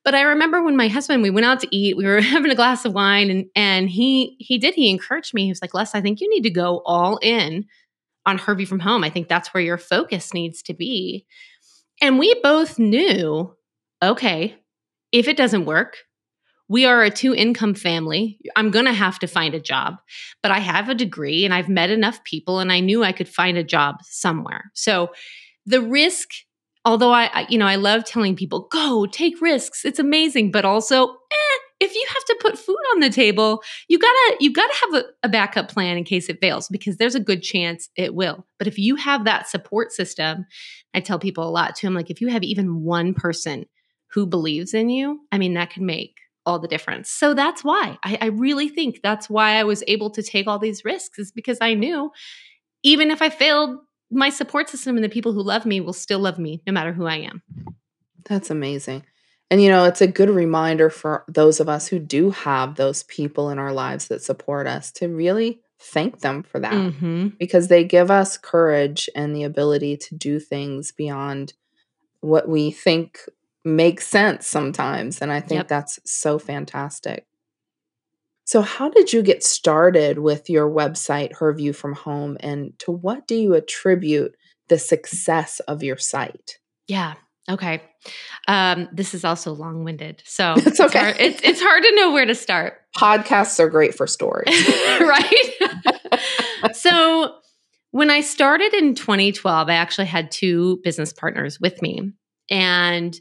But 0.03 0.15
I 0.15 0.21
remember 0.21 0.63
when 0.63 0.77
my 0.77 0.87
husband, 0.87 1.23
we 1.23 1.29
went 1.29 1.45
out 1.45 1.59
to 1.61 1.75
eat, 1.75 1.97
we 1.97 2.05
were 2.05 2.21
having 2.21 2.51
a 2.51 2.55
glass 2.55 2.85
of 2.85 2.93
wine, 2.93 3.29
and 3.29 3.45
and 3.55 3.89
he 3.89 4.35
he 4.39 4.57
did 4.57 4.75
he 4.75 4.89
encouraged 4.89 5.33
me. 5.33 5.43
He 5.43 5.51
was 5.51 5.61
like, 5.61 5.73
Les, 5.73 5.95
I 5.95 6.01
think 6.01 6.21
you 6.21 6.29
need 6.29 6.43
to 6.43 6.49
go 6.49 6.81
all 6.85 7.17
in 7.21 7.65
on 8.25 8.37
Her 8.37 8.55
View 8.55 8.65
from 8.65 8.79
Home. 8.79 9.03
I 9.03 9.09
think 9.09 9.27
that's 9.27 9.53
where 9.53 9.63
your 9.63 9.77
focus 9.77 10.33
needs 10.33 10.61
to 10.63 10.73
be. 10.73 11.25
And 12.01 12.17
we 12.17 12.33
both 12.41 12.79
knew 12.79 13.53
okay, 14.01 14.55
if 15.11 15.27
it 15.27 15.37
doesn't 15.37 15.65
work, 15.65 15.97
we 16.69 16.85
are 16.85 17.03
a 17.03 17.09
two 17.09 17.33
income 17.33 17.73
family. 17.73 18.39
I'm 18.55 18.69
going 18.69 18.85
to 18.85 18.93
have 18.93 19.19
to 19.19 19.27
find 19.27 19.55
a 19.55 19.59
job, 19.59 19.95
but 20.43 20.51
I 20.51 20.59
have 20.59 20.87
a 20.87 20.95
degree 20.95 21.43
and 21.43 21.53
I've 21.53 21.67
met 21.67 21.89
enough 21.89 22.23
people 22.23 22.59
and 22.59 22.71
I 22.71 22.79
knew 22.79 23.03
I 23.03 23.11
could 23.11 23.27
find 23.27 23.57
a 23.57 23.63
job 23.63 23.97
somewhere. 24.03 24.71
So 24.75 25.09
the 25.65 25.81
risk, 25.81 26.29
although 26.85 27.11
I, 27.11 27.47
you 27.49 27.57
know, 27.57 27.65
I 27.65 27.75
love 27.75 28.05
telling 28.05 28.35
people, 28.35 28.67
go 28.71 29.07
take 29.07 29.41
risks. 29.41 29.83
It's 29.83 29.97
amazing. 29.97 30.51
But 30.51 30.63
also, 30.63 31.07
eh, 31.07 31.57
if 31.79 31.95
you 31.95 32.05
have 32.07 32.25
to 32.25 32.37
put 32.39 32.59
food 32.59 32.77
on 32.93 32.99
the 32.99 33.09
table, 33.09 33.63
you 33.87 33.97
gotta, 33.97 34.37
you 34.39 34.53
gotta 34.53 34.75
have 34.81 34.93
a, 35.01 35.05
a 35.23 35.29
backup 35.29 35.71
plan 35.71 35.97
in 35.97 36.03
case 36.03 36.29
it 36.29 36.39
fails 36.39 36.67
because 36.67 36.97
there's 36.97 37.15
a 37.15 37.19
good 37.19 37.41
chance 37.41 37.89
it 37.95 38.13
will. 38.13 38.45
But 38.59 38.67
if 38.67 38.77
you 38.77 38.95
have 38.95 39.25
that 39.25 39.47
support 39.47 39.91
system, 39.91 40.45
I 40.93 40.99
tell 40.99 41.17
people 41.17 41.47
a 41.47 41.49
lot 41.49 41.75
too. 41.75 41.87
I'm 41.87 41.95
like, 41.95 42.11
if 42.11 42.21
you 42.21 42.27
have 42.27 42.43
even 42.43 42.83
one 42.83 43.15
person 43.15 43.65
who 44.11 44.25
believes 44.25 44.73
in 44.73 44.89
you, 44.89 45.21
I 45.31 45.37
mean, 45.37 45.53
that 45.53 45.69
can 45.69 45.85
make 45.85 46.15
all 46.45 46.59
the 46.59 46.67
difference. 46.67 47.09
So 47.09 47.33
that's 47.33 47.63
why 47.63 47.97
I, 48.03 48.17
I, 48.21 48.25
really 48.27 48.69
think 48.69 49.01
that's 49.03 49.29
why 49.29 49.59
I 49.59 49.63
was 49.63 49.83
able 49.87 50.09
to 50.11 50.23
take 50.23 50.47
all 50.47 50.57
these 50.57 50.83
risks, 50.83 51.19
is 51.19 51.31
because 51.31 51.59
I 51.61 51.75
knew 51.75 52.11
even 52.81 53.11
if 53.11 53.21
I 53.21 53.29
failed, 53.29 53.77
my 54.09 54.29
support 54.29 54.69
system 54.69 54.95
and 54.95 55.03
the 55.03 55.09
people 55.09 55.33
who 55.33 55.43
love 55.43 55.65
me 55.65 55.79
will 55.79 55.93
still 55.93 56.19
love 56.19 56.39
me 56.39 56.61
no 56.65 56.73
matter 56.73 56.93
who 56.93 57.05
I 57.05 57.17
am. 57.17 57.43
That's 58.25 58.49
amazing. 58.49 59.03
And 59.51 59.61
you 59.61 59.69
know, 59.69 59.85
it's 59.85 60.01
a 60.01 60.07
good 60.07 60.29
reminder 60.29 60.89
for 60.89 61.23
those 61.27 61.59
of 61.59 61.69
us 61.69 61.87
who 61.87 61.99
do 61.99 62.31
have 62.31 62.75
those 62.75 63.03
people 63.03 63.49
in 63.49 63.59
our 63.59 63.73
lives 63.73 64.07
that 64.07 64.23
support 64.23 64.67
us 64.67 64.91
to 64.93 65.07
really 65.07 65.61
thank 65.79 66.19
them 66.19 66.43
for 66.43 66.59
that 66.59 66.73
mm-hmm. 66.73 67.29
because 67.39 67.67
they 67.67 67.83
give 67.83 68.11
us 68.11 68.37
courage 68.37 69.09
and 69.15 69.35
the 69.35 69.43
ability 69.43 69.97
to 69.97 70.15
do 70.15 70.39
things 70.39 70.91
beyond 70.91 71.53
what 72.21 72.49
we 72.49 72.69
think 72.69 73.19
makes 73.65 74.07
sense 74.07 74.47
sometimes. 74.47 75.21
And 75.21 75.31
I 75.31 75.39
think 75.39 75.59
yep. 75.59 75.67
that's 75.67 75.99
so 76.05 76.39
fantastic. 76.39 77.25
So, 78.45 78.61
how 78.61 78.89
did 78.89 79.13
you 79.13 79.21
get 79.21 79.43
started 79.43 80.17
with 80.17 80.49
your 80.49 80.67
website, 80.67 81.35
Her 81.37 81.53
View 81.53 81.71
from 81.71 81.93
Home, 81.93 82.35
and 82.39 82.73
to 82.79 82.91
what 82.91 83.27
do 83.27 83.35
you 83.35 83.53
attribute 83.53 84.35
the 84.69 84.79
success 84.79 85.59
of 85.67 85.83
your 85.83 85.97
site? 85.97 86.57
Yeah. 86.87 87.13
Okay. 87.47 87.81
Um, 88.47 88.89
this 88.91 89.13
is 89.13 89.23
also 89.23 89.53
long 89.53 89.83
winded. 89.83 90.23
So 90.29 90.55
it's 90.57 90.79
okay. 90.79 90.85
It's 90.85 90.93
hard, 90.95 91.15
it's, 91.19 91.41
it's 91.43 91.61
hard 91.61 91.83
to 91.83 91.95
know 91.95 92.11
where 92.11 92.25
to 92.25 92.33
start. 92.33 92.81
Podcasts 92.97 93.59
are 93.59 93.69
great 93.69 93.93
for 93.93 94.07
stories. 94.17 94.47
right. 94.99 95.53
so, 96.73 97.35
when 97.91 98.09
I 98.09 98.21
started 98.21 98.73
in 98.73 98.95
2012, 98.95 99.69
I 99.69 99.73
actually 99.73 100.07
had 100.07 100.31
two 100.31 100.79
business 100.83 101.13
partners 101.13 101.59
with 101.59 101.81
me. 101.81 102.13
And 102.49 103.17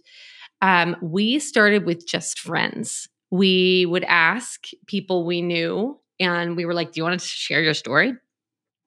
um, 0.60 0.96
we 1.02 1.38
started 1.38 1.84
with 1.84 2.06
just 2.06 2.40
friends 2.40 3.08
we 3.30 3.86
would 3.86 4.04
ask 4.04 4.68
people 4.86 5.26
we 5.26 5.42
knew 5.42 5.98
and 6.18 6.56
we 6.56 6.64
were 6.64 6.74
like, 6.74 6.92
Do 6.92 7.00
you 7.00 7.04
want 7.04 7.20
to 7.20 7.26
share 7.26 7.62
your 7.62 7.74
story? 7.74 8.08
And 8.08 8.18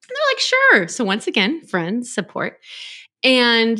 they're 0.10 0.32
like, 0.32 0.40
Sure. 0.40 0.88
So, 0.88 1.04
once 1.04 1.28
again, 1.28 1.62
friends, 1.66 2.14
support. 2.14 2.58
And 3.24 3.80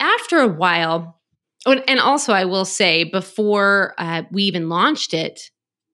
after 0.00 0.38
a 0.38 0.48
while, 0.48 1.20
and 1.66 2.00
also 2.00 2.32
I 2.32 2.44
will 2.44 2.64
say, 2.64 3.04
before 3.04 3.94
uh, 3.98 4.22
we 4.32 4.44
even 4.44 4.68
launched 4.68 5.14
it, 5.14 5.40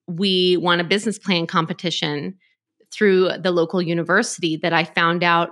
we 0.07 0.57
won 0.57 0.81
a 0.81 0.85
business 0.85 1.19
plan 1.19 1.47
competition 1.47 2.38
through 2.90 3.31
the 3.38 3.50
local 3.50 3.83
university 3.83 4.57
that 4.57 4.73
I 4.73 4.85
found 4.85 5.23
out 5.23 5.50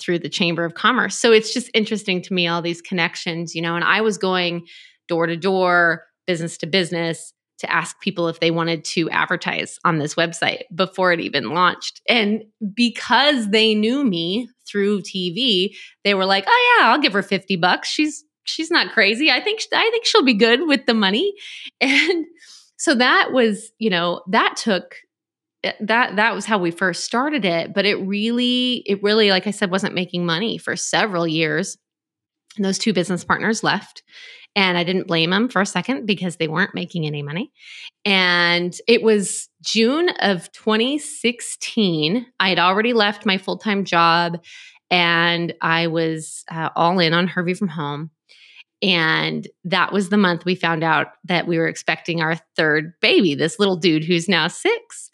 through 0.00 0.20
the 0.20 0.28
Chamber 0.28 0.64
of 0.64 0.74
Commerce. 0.74 1.16
So 1.16 1.32
it's 1.32 1.52
just 1.52 1.70
interesting 1.74 2.22
to 2.22 2.34
me, 2.34 2.46
all 2.46 2.62
these 2.62 2.80
connections, 2.80 3.54
you 3.54 3.62
know, 3.62 3.74
and 3.74 3.84
I 3.84 4.00
was 4.00 4.18
going 4.18 4.66
door 5.08 5.26
to 5.26 5.36
door, 5.36 6.04
business 6.26 6.58
to 6.58 6.66
business, 6.66 7.32
to 7.58 7.72
ask 7.72 8.00
people 8.00 8.28
if 8.28 8.40
they 8.40 8.50
wanted 8.50 8.84
to 8.84 9.10
advertise 9.10 9.78
on 9.84 9.98
this 9.98 10.14
website 10.14 10.62
before 10.74 11.12
it 11.12 11.20
even 11.20 11.50
launched. 11.50 12.00
And 12.08 12.44
because 12.74 13.48
they 13.50 13.74
knew 13.74 14.04
me 14.04 14.48
through 14.70 15.02
TV, 15.02 15.74
they 16.04 16.14
were 16.14 16.26
like, 16.26 16.44
"Oh 16.46 16.76
yeah, 16.78 16.88
I'll 16.88 17.00
give 17.00 17.12
her 17.12 17.22
50 17.22 17.56
bucks. 17.56 17.88
She's 17.88 18.24
she's 18.44 18.70
not 18.70 18.92
crazy. 18.92 19.30
I 19.30 19.40
think 19.40 19.60
I 19.74 19.90
think 19.90 20.06
she'll 20.06 20.24
be 20.24 20.34
good 20.34 20.66
with 20.66 20.86
the 20.86 20.94
money." 20.94 21.34
And 21.80 22.26
so 22.76 22.94
that 22.94 23.32
was, 23.32 23.72
you 23.78 23.90
know, 23.90 24.22
that 24.28 24.56
took 24.56 24.94
that 25.62 26.16
that 26.16 26.34
was 26.34 26.44
how 26.44 26.58
we 26.58 26.70
first 26.70 27.04
started 27.04 27.44
it, 27.44 27.74
but 27.74 27.84
it 27.84 27.96
really 27.96 28.82
it 28.86 29.02
really 29.02 29.30
like 29.30 29.46
I 29.46 29.50
said 29.50 29.70
wasn't 29.70 29.94
making 29.94 30.24
money 30.24 30.58
for 30.58 30.76
several 30.76 31.26
years. 31.26 31.76
And 32.56 32.64
those 32.64 32.78
two 32.78 32.92
business 32.92 33.24
partners 33.24 33.62
left 33.62 34.02
and 34.56 34.76
I 34.76 34.84
didn't 34.84 35.06
blame 35.06 35.30
them 35.30 35.48
for 35.48 35.62
a 35.62 35.66
second 35.66 36.06
because 36.06 36.36
they 36.36 36.48
weren't 36.48 36.74
making 36.74 37.06
any 37.06 37.22
money. 37.22 37.52
And 38.04 38.76
it 38.88 39.02
was 39.02 39.48
June 39.62 40.08
of 40.20 40.50
2016. 40.52 42.26
I 42.40 42.48
had 42.48 42.58
already 42.58 42.92
left 42.92 43.26
my 43.26 43.38
full 43.38 43.58
time 43.58 43.84
job 43.84 44.38
and 44.90 45.54
I 45.60 45.86
was 45.88 46.44
uh, 46.50 46.70
all 46.74 46.98
in 46.98 47.14
on 47.14 47.28
Her 47.28 47.44
View 47.44 47.54
from 47.54 47.68
Home. 47.68 48.10
And 48.82 49.46
that 49.64 49.92
was 49.92 50.08
the 50.08 50.16
month 50.16 50.44
we 50.44 50.54
found 50.54 50.84
out 50.84 51.08
that 51.24 51.46
we 51.46 51.58
were 51.58 51.66
expecting 51.66 52.20
our 52.20 52.36
third 52.56 52.92
baby, 53.00 53.34
this 53.34 53.58
little 53.58 53.76
dude 53.76 54.04
who's 54.04 54.28
now 54.28 54.48
six. 54.48 55.10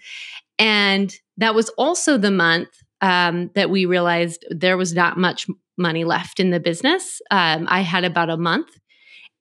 And 0.59 1.15
that 1.39 1.55
was 1.55 1.71
also 1.71 2.19
the 2.19 2.31
month 2.31 2.69
um, 3.01 3.51
that 3.55 3.71
we 3.71 3.87
realized 3.87 4.45
there 4.51 4.77
was 4.77 4.95
not 4.95 5.19
much 5.19 5.47
money 5.77 6.05
left 6.05 6.41
in 6.41 6.51
the 6.51 6.61
business. 6.61 7.21
Um, 7.31 7.67
I 7.69 7.81
had 7.81 8.05
about 8.05 8.31
a 8.31 8.37
month 8.37 8.69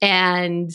and 0.02 0.72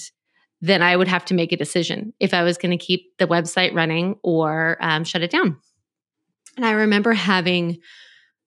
then 0.61 0.83
I 0.83 0.97
would 0.97 1.09
have 1.09 1.25
to 1.26 1.35
make 1.35 1.52
a 1.52 1.57
decision 1.57 2.12
if 2.21 2.35
I 2.35 2.43
was 2.43 2.59
going 2.59 2.76
to 2.76 2.85
keep 2.85 3.17
the 3.19 3.26
website 3.26 3.75
running 3.75 4.17
or 4.23 4.76
um, 4.81 5.05
shut 5.05 5.23
it 5.23 5.31
down. 5.31 5.57
And 6.57 6.67
I 6.67 6.73
remember 6.73 7.12
having 7.12 7.78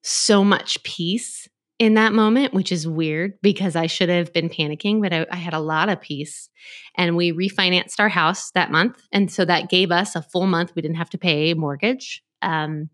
so 0.03 0.43
much 0.43 0.81
peace 0.83 1.47
in 1.81 1.95
that 1.95 2.13
moment, 2.13 2.53
which 2.53 2.71
is 2.71 2.87
weird 2.87 3.33
because 3.41 3.75
I 3.75 3.87
should 3.87 4.09
have 4.09 4.31
been 4.31 4.49
panicking, 4.49 5.01
but 5.01 5.11
I, 5.11 5.25
I, 5.31 5.37
had 5.37 5.55
a 5.55 5.59
lot 5.59 5.89
of 5.89 5.99
peace. 5.99 6.47
And 6.95 7.17
we 7.17 7.31
refinanced 7.31 7.99
our 7.99 8.07
house 8.07 8.51
that 8.51 8.69
month. 8.69 9.01
And 9.11 9.31
so 9.31 9.45
that 9.45 9.67
gave 9.67 9.91
us 9.91 10.15
a 10.15 10.21
full 10.21 10.45
month. 10.45 10.73
We 10.75 10.83
didn't 10.83 10.97
have 10.97 11.09
to 11.09 11.17
pay 11.17 11.55
mortgage. 11.55 12.21
Um, 12.43 12.91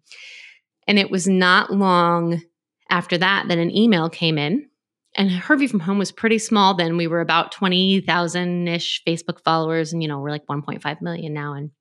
and 0.88 0.98
it 0.98 1.12
was 1.12 1.28
not 1.28 1.70
long 1.70 2.42
after 2.90 3.18
that 3.18 3.50
that 3.50 3.58
an 3.58 3.76
email 3.76 4.10
came 4.10 4.38
in 4.38 4.70
and 5.16 5.32
Her 5.32 5.58
View 5.58 5.68
from 5.68 5.82
Home 5.82 5.98
was 5.98 6.14
pretty 6.14 6.40
small 6.40 6.74
then. 6.74 6.96
We 6.96 7.08
were 7.08 7.20
about 7.20 7.52
20,000 7.52 8.68
ish 8.70 9.04
Facebook 9.06 9.44
followers, 9.44 9.92
and 9.92 10.02
you 10.02 10.08
know, 10.08 10.20
we're 10.20 10.32
like 10.32 10.48
1.5 10.48 11.02
million 11.02 11.34
now. 11.34 11.56
And 11.56 11.72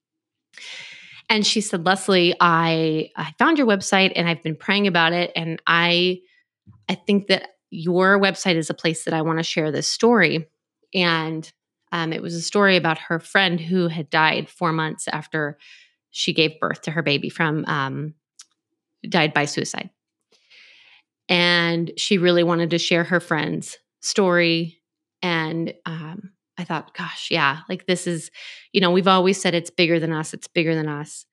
and 1.28 1.46
she 1.46 1.60
said, 1.60 1.86
Leslie, 1.86 2.34
I 2.40 3.10
I 3.14 3.32
found 3.38 3.58
your 3.58 3.66
website 3.68 4.10
and 4.16 4.28
I've 4.28 4.42
been 4.42 4.56
praying 4.56 4.88
about 4.88 5.12
it. 5.12 5.30
And 5.36 5.62
I 5.68 6.20
I 6.88 6.94
think 6.94 7.28
that 7.28 7.50
your 7.70 8.18
website 8.18 8.56
is 8.56 8.70
a 8.70 8.75
place 8.75 9.04
that 9.04 9.14
I 9.14 9.23
want 9.23 9.38
to 9.38 9.42
share 9.42 9.70
this 9.70 9.88
story. 9.88 10.49
And 10.94 11.50
um, 11.92 12.12
it 12.12 12.23
was 12.23 12.35
a 12.35 12.40
story 12.40 12.76
about 12.76 12.99
her 12.99 13.18
friend 13.18 13.61
who 13.61 13.88
had 13.88 14.11
died 14.11 14.49
four 14.49 14.73
months 14.73 15.08
after 15.08 15.58
she 16.11 16.32
gave 16.32 16.61
birth 16.61 16.82
to 16.82 16.90
her 16.90 17.02
baby 17.02 17.28
from 17.28 17.64
um, 17.66 18.14
died 19.08 19.35
by 19.35 19.44
suicide. 19.44 19.90
And 21.28 21.90
she 21.96 22.18
really 22.18 22.44
wanted 22.44 22.70
to 22.70 22.78
share 22.78 23.04
her 23.04 23.20
friend's 23.20 23.78
story. 24.00 24.80
And 25.23 25.75
um, 25.85 26.32
i 26.58 26.64
thought 26.64 26.94
gosh 26.94 27.30
yeah 27.30 27.58
like 27.68 27.85
this 27.87 28.06
is 28.06 28.30
you 28.73 28.80
know 28.80 28.90
we've 28.90 29.08
always 29.08 29.38
said 29.38 29.54
it's 29.54 29.68
bigger 29.68 30.00
than 30.00 30.11
us 30.11 30.32
it's 30.32 30.49
bigger 30.49 30.75
than 30.75 30.88
us. 30.88 31.26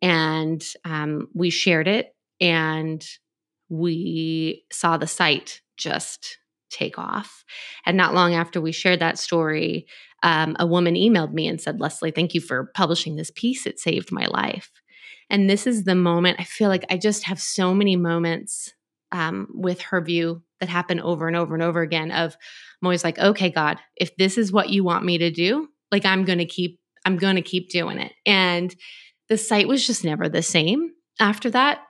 And 0.00 0.64
um, 0.84 1.28
we 1.34 1.50
shared 1.50 1.88
it. 1.88 2.14
And 2.40 3.04
we 3.68 4.64
saw 4.72 4.96
the 4.96 5.06
site 5.06 5.60
just 5.76 6.38
take 6.70 6.98
off. 6.98 7.44
And 7.86 7.96
not 7.96 8.14
long 8.14 8.34
after 8.34 8.60
we 8.60 8.72
shared 8.72 9.00
that 9.00 9.18
story 9.18 9.86
um, 10.22 10.56
a 10.58 10.66
woman 10.66 10.94
emailed 10.94 11.32
me 11.32 11.46
and 11.46 11.60
said 11.60 11.80
leslie 11.80 12.10
thank 12.10 12.34
you 12.34 12.40
for 12.40 12.70
publishing 12.74 13.16
this 13.16 13.30
piece. 13.30 13.66
It 13.66 13.78
saved 13.78 14.10
my 14.10 14.26
life. 14.26 14.70
And 15.30 15.48
this 15.48 15.66
is 15.66 15.84
the 15.84 15.94
moment 15.94 16.40
i 16.40 16.44
feel 16.44 16.68
like 16.68 16.84
i 16.90 16.96
just 16.96 17.24
have 17.24 17.40
so 17.40 17.74
many 17.74 17.96
moments 17.96 18.72
um, 19.12 19.48
with 19.54 19.80
her 19.82 20.00
view 20.00 20.42
that 20.60 20.68
happen 20.68 21.00
over 21.00 21.28
and 21.28 21.36
over 21.36 21.54
and 21.54 21.62
over 21.62 21.80
again 21.82 22.10
of 22.10 22.34
i'm 22.34 22.86
always 22.86 23.04
like 23.04 23.18
okay 23.18 23.50
god 23.50 23.78
if 23.96 24.16
this 24.16 24.36
is 24.36 24.52
what 24.52 24.70
you 24.70 24.84
want 24.84 25.04
me 25.04 25.18
to 25.18 25.30
do 25.30 25.68
like 25.92 26.04
i'm 26.04 26.24
gonna 26.24 26.46
keep 26.46 26.80
i'm 27.04 27.16
gonna 27.16 27.42
keep 27.42 27.70
doing 27.70 27.98
it. 27.98 28.12
And 28.26 28.74
the 29.28 29.38
site 29.38 29.68
was 29.68 29.86
just 29.86 30.04
never 30.04 30.28
the 30.28 30.42
same 30.42 30.90
after 31.20 31.50
that 31.50 31.80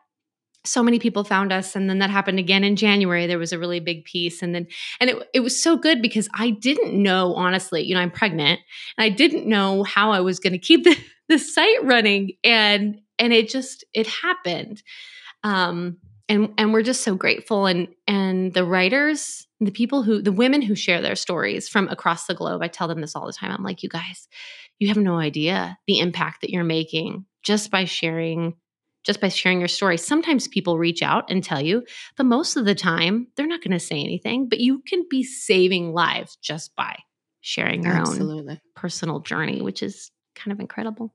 so 0.69 0.83
many 0.83 0.99
people 0.99 1.25
found 1.25 1.53
us 1.53 1.75
and 1.75 1.89
then 1.89 1.99
that 1.99 2.11
happened 2.11 2.39
again 2.39 2.65
in 2.65 2.77
january 2.77 3.27
there 3.27 3.39
was 3.39 3.53
a 3.53 3.59
really 3.59 3.81
big 3.81 4.05
piece 4.05 4.43
and 4.43 4.55
then 4.55 4.67
and 5.01 5.11
it, 5.11 5.29
it 5.35 5.41
was 5.41 5.61
so 5.61 5.77
good 5.77 6.01
because 6.03 6.29
i 6.35 6.51
didn't 6.51 6.95
know 6.95 7.35
honestly 7.35 7.83
you 7.83 7.95
know 7.95 8.01
i'm 8.01 8.11
pregnant 8.11 8.61
and 8.97 9.05
i 9.05 9.09
didn't 9.09 9.47
know 9.47 9.83
how 9.83 10.11
i 10.13 10.21
was 10.21 10.39
going 10.39 10.53
to 10.53 10.59
keep 10.59 10.85
the, 10.85 10.97
the 11.29 11.39
site 11.39 11.85
running 11.85 12.33
and 12.45 13.01
and 13.19 13.33
it 13.33 13.49
just 13.49 13.85
it 13.93 14.07
happened. 14.07 14.83
Um 15.43 15.99
and 16.29 16.53
and 16.59 16.73
we're 16.73 16.83
just 16.83 17.03
so 17.03 17.15
grateful 17.15 17.67
and 17.67 17.89
and 18.07 18.53
the 18.53 18.65
writers 18.65 19.47
the 19.61 19.71
people 19.71 20.03
who 20.03 20.21
the 20.21 20.33
women 20.33 20.63
who 20.63 20.75
share 20.75 21.01
their 21.01 21.17
stories 21.17 21.69
from 21.69 21.89
across 21.89 22.27
the 22.27 22.35
globe 22.35 22.63
i 22.63 22.69
tell 22.69 22.87
them 22.87 23.01
this 23.01 23.17
all 23.17 23.27
the 23.27 23.33
time 23.33 23.51
i'm 23.51 23.63
like 23.63 23.83
you 23.83 23.89
guys 23.89 24.29
you 24.79 24.89
have 24.89 24.97
no 24.97 25.17
idea 25.17 25.79
the 25.87 26.01
impact 26.01 26.43
that 26.43 26.51
you're 26.51 26.65
making 26.65 27.25
just 27.43 27.71
by 27.71 27.85
sharing 27.85 28.55
just 29.05 29.21
by 29.21 29.29
sharing 29.29 29.59
your 29.59 29.69
story 29.69 29.97
sometimes 29.97 30.49
people 30.49 30.79
reach 30.79 31.03
out 31.03 31.31
and 31.31 31.43
tell 31.43 31.61
you 31.61 31.85
but 32.17 32.27
most 32.27 32.57
of 32.57 32.65
the 32.65 32.75
time 32.75 33.27
they're 33.37 33.47
not 33.47 33.63
going 33.63 33.73
to 33.73 33.81
say 33.81 34.01
anything 34.01 34.49
but 34.49 34.61
you 34.61 34.83
can 34.87 35.05
be 35.09 35.23
saving 35.23 35.93
lives 35.93 36.37
just 36.43 36.75
by 36.77 36.97
sharing 37.41 37.83
your 37.83 37.95
Absolutely. 37.95 38.55
own 38.55 38.61
personal 38.75 39.21
journey 39.21 39.61
which 39.61 39.83
is 39.83 40.11
kind 40.35 40.53
of 40.53 40.61
incredible 40.61 41.15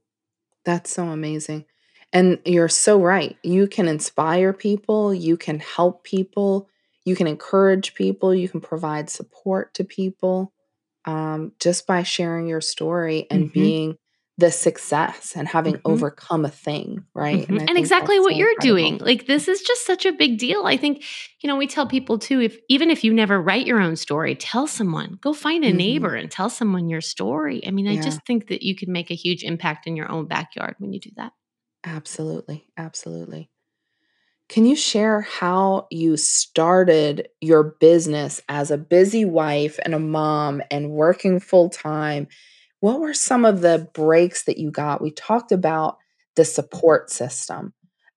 that's 0.66 0.92
so 0.92 1.08
amazing 1.08 1.66
and 2.14 2.38
you're 2.46 2.70
so 2.70 3.02
right. 3.02 3.36
You 3.42 3.68
can 3.68 3.88
inspire 3.88 4.54
people, 4.54 5.14
you 5.14 5.36
can 5.36 5.60
help 5.60 6.04
people, 6.04 6.70
you 7.06 7.16
can 7.16 7.26
encourage 7.26 7.96
people, 7.96 8.34
you 8.36 8.48
can 8.48 8.62
provide 8.62 9.10
support 9.10 9.74
to 9.74 9.84
people 9.84 10.54
um, 11.06 11.52
just 11.60 11.88
by 11.88 12.04
sharing 12.04 12.48
your 12.48 12.62
story 12.62 13.26
and 13.32 13.46
mm-hmm. 13.46 13.60
being 13.60 13.98
the 14.38 14.50
success 14.50 15.34
and 15.36 15.48
having 15.48 15.76
mm-hmm. 15.76 15.92
overcome 15.92 16.44
a 16.44 16.50
thing, 16.50 17.06
right? 17.14 17.42
Mm-hmm. 17.42 17.58
And, 17.58 17.70
and 17.70 17.78
exactly 17.78 18.20
what 18.20 18.32
so 18.32 18.38
you're 18.38 18.52
incredible. 18.52 18.78
doing. 18.78 18.98
Like 18.98 19.28
this 19.28 19.48
is 19.48 19.62
just 19.62 19.86
such 19.86 20.06
a 20.06 20.12
big 20.12 20.40
deal. 20.40 20.66
I 20.66 20.76
think, 20.76 21.04
you 21.42 21.48
know, 21.48 21.56
we 21.56 21.68
tell 21.68 21.86
people 21.86 22.18
too 22.18 22.42
if 22.42 22.58
even 22.68 22.90
if 22.90 23.04
you 23.04 23.14
never 23.14 23.40
write 23.40 23.68
your 23.68 23.80
own 23.80 23.96
story, 23.96 24.36
tell 24.36 24.66
someone. 24.66 25.20
Go 25.22 25.34
find 25.34 25.64
a 25.64 25.68
mm-hmm. 25.68 25.78
neighbor 25.78 26.16
and 26.16 26.32
tell 26.32 26.50
someone 26.50 26.90
your 26.90 27.02
story. 27.02 27.66
I 27.66 27.72
mean, 27.72 27.88
I 27.88 28.02
just 28.02 28.26
think 28.26 28.48
that 28.48 28.64
you 28.64 28.76
can 28.76 28.92
make 28.92 29.12
a 29.12 29.16
huge 29.16 29.44
impact 29.44 29.86
in 29.86 29.96
your 29.96 30.12
own 30.12 30.28
backyard 30.28 30.76
when 30.80 30.94
you 30.94 31.00
do 31.00 31.12
that. 31.18 31.34
Absolutely. 31.84 32.66
Absolutely. 32.76 33.52
Can 34.50 34.66
you 34.66 34.76
share 34.76 35.22
how 35.22 35.88
you 35.90 36.18
started 36.18 37.30
your 37.40 37.76
business 37.80 38.42
as 38.50 38.72
a 38.72 38.78
busy 38.78 39.26
wife 39.26 39.80
and 39.84 39.94
a 39.94 40.00
mom 40.00 40.62
and 40.70 40.92
working 40.92 41.40
full 41.40 41.70
time? 41.70 42.28
What 42.84 43.00
were 43.00 43.14
some 43.14 43.46
of 43.46 43.62
the 43.62 43.88
breaks 43.94 44.44
that 44.44 44.58
you 44.58 44.70
got? 44.70 45.02
We 45.02 45.12
talked 45.12 45.54
about 45.54 46.00
the 46.36 46.44
support 46.44 47.10
system. 47.10 47.74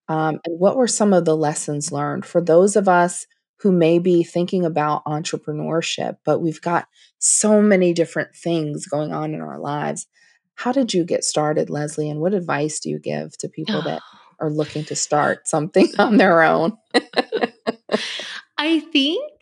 Um, 0.09 0.41
and 0.45 0.59
what 0.59 0.77
were 0.77 0.89
some 0.89 1.13
of 1.13 1.25
the 1.25 1.37
lessons 1.37 1.93
learned 1.93 2.27
for 2.27 2.41
those 2.41 2.75
of 2.75 2.89
us 2.89 3.29
who 3.61 3.71
may 3.71 4.01
be 4.01 4.25
thinking 4.25 4.65
about 4.65 5.05
entrepreneurship, 5.05 6.17
but 6.25 6.41
we've 6.41 6.61
got 6.61 6.89
so 7.21 7.63
many 7.63 7.93
different 7.93 8.35
things 8.35 8.87
going 8.87 9.13
on 9.13 9.35
in 9.35 9.41
our 9.41 9.61
lives? 9.61 10.09
How 10.57 10.73
did 10.73 10.93
you 10.93 11.05
get 11.05 11.23
started, 11.23 11.71
Leslie? 11.71 12.11
And 12.11 12.19
what 12.19 12.35
advice 12.35 12.81
do 12.81 12.91
you 12.91 12.99
give 12.99 13.39
to 13.39 13.49
people 13.49 13.83
that 13.83 14.03
are 14.41 14.51
looking 14.51 14.85
to 14.87 14.97
start 14.97 15.47
something 15.47 15.93
on 16.01 16.17
their 16.17 16.43
own? 16.43 16.77
I 18.59 18.81
think 18.81 19.36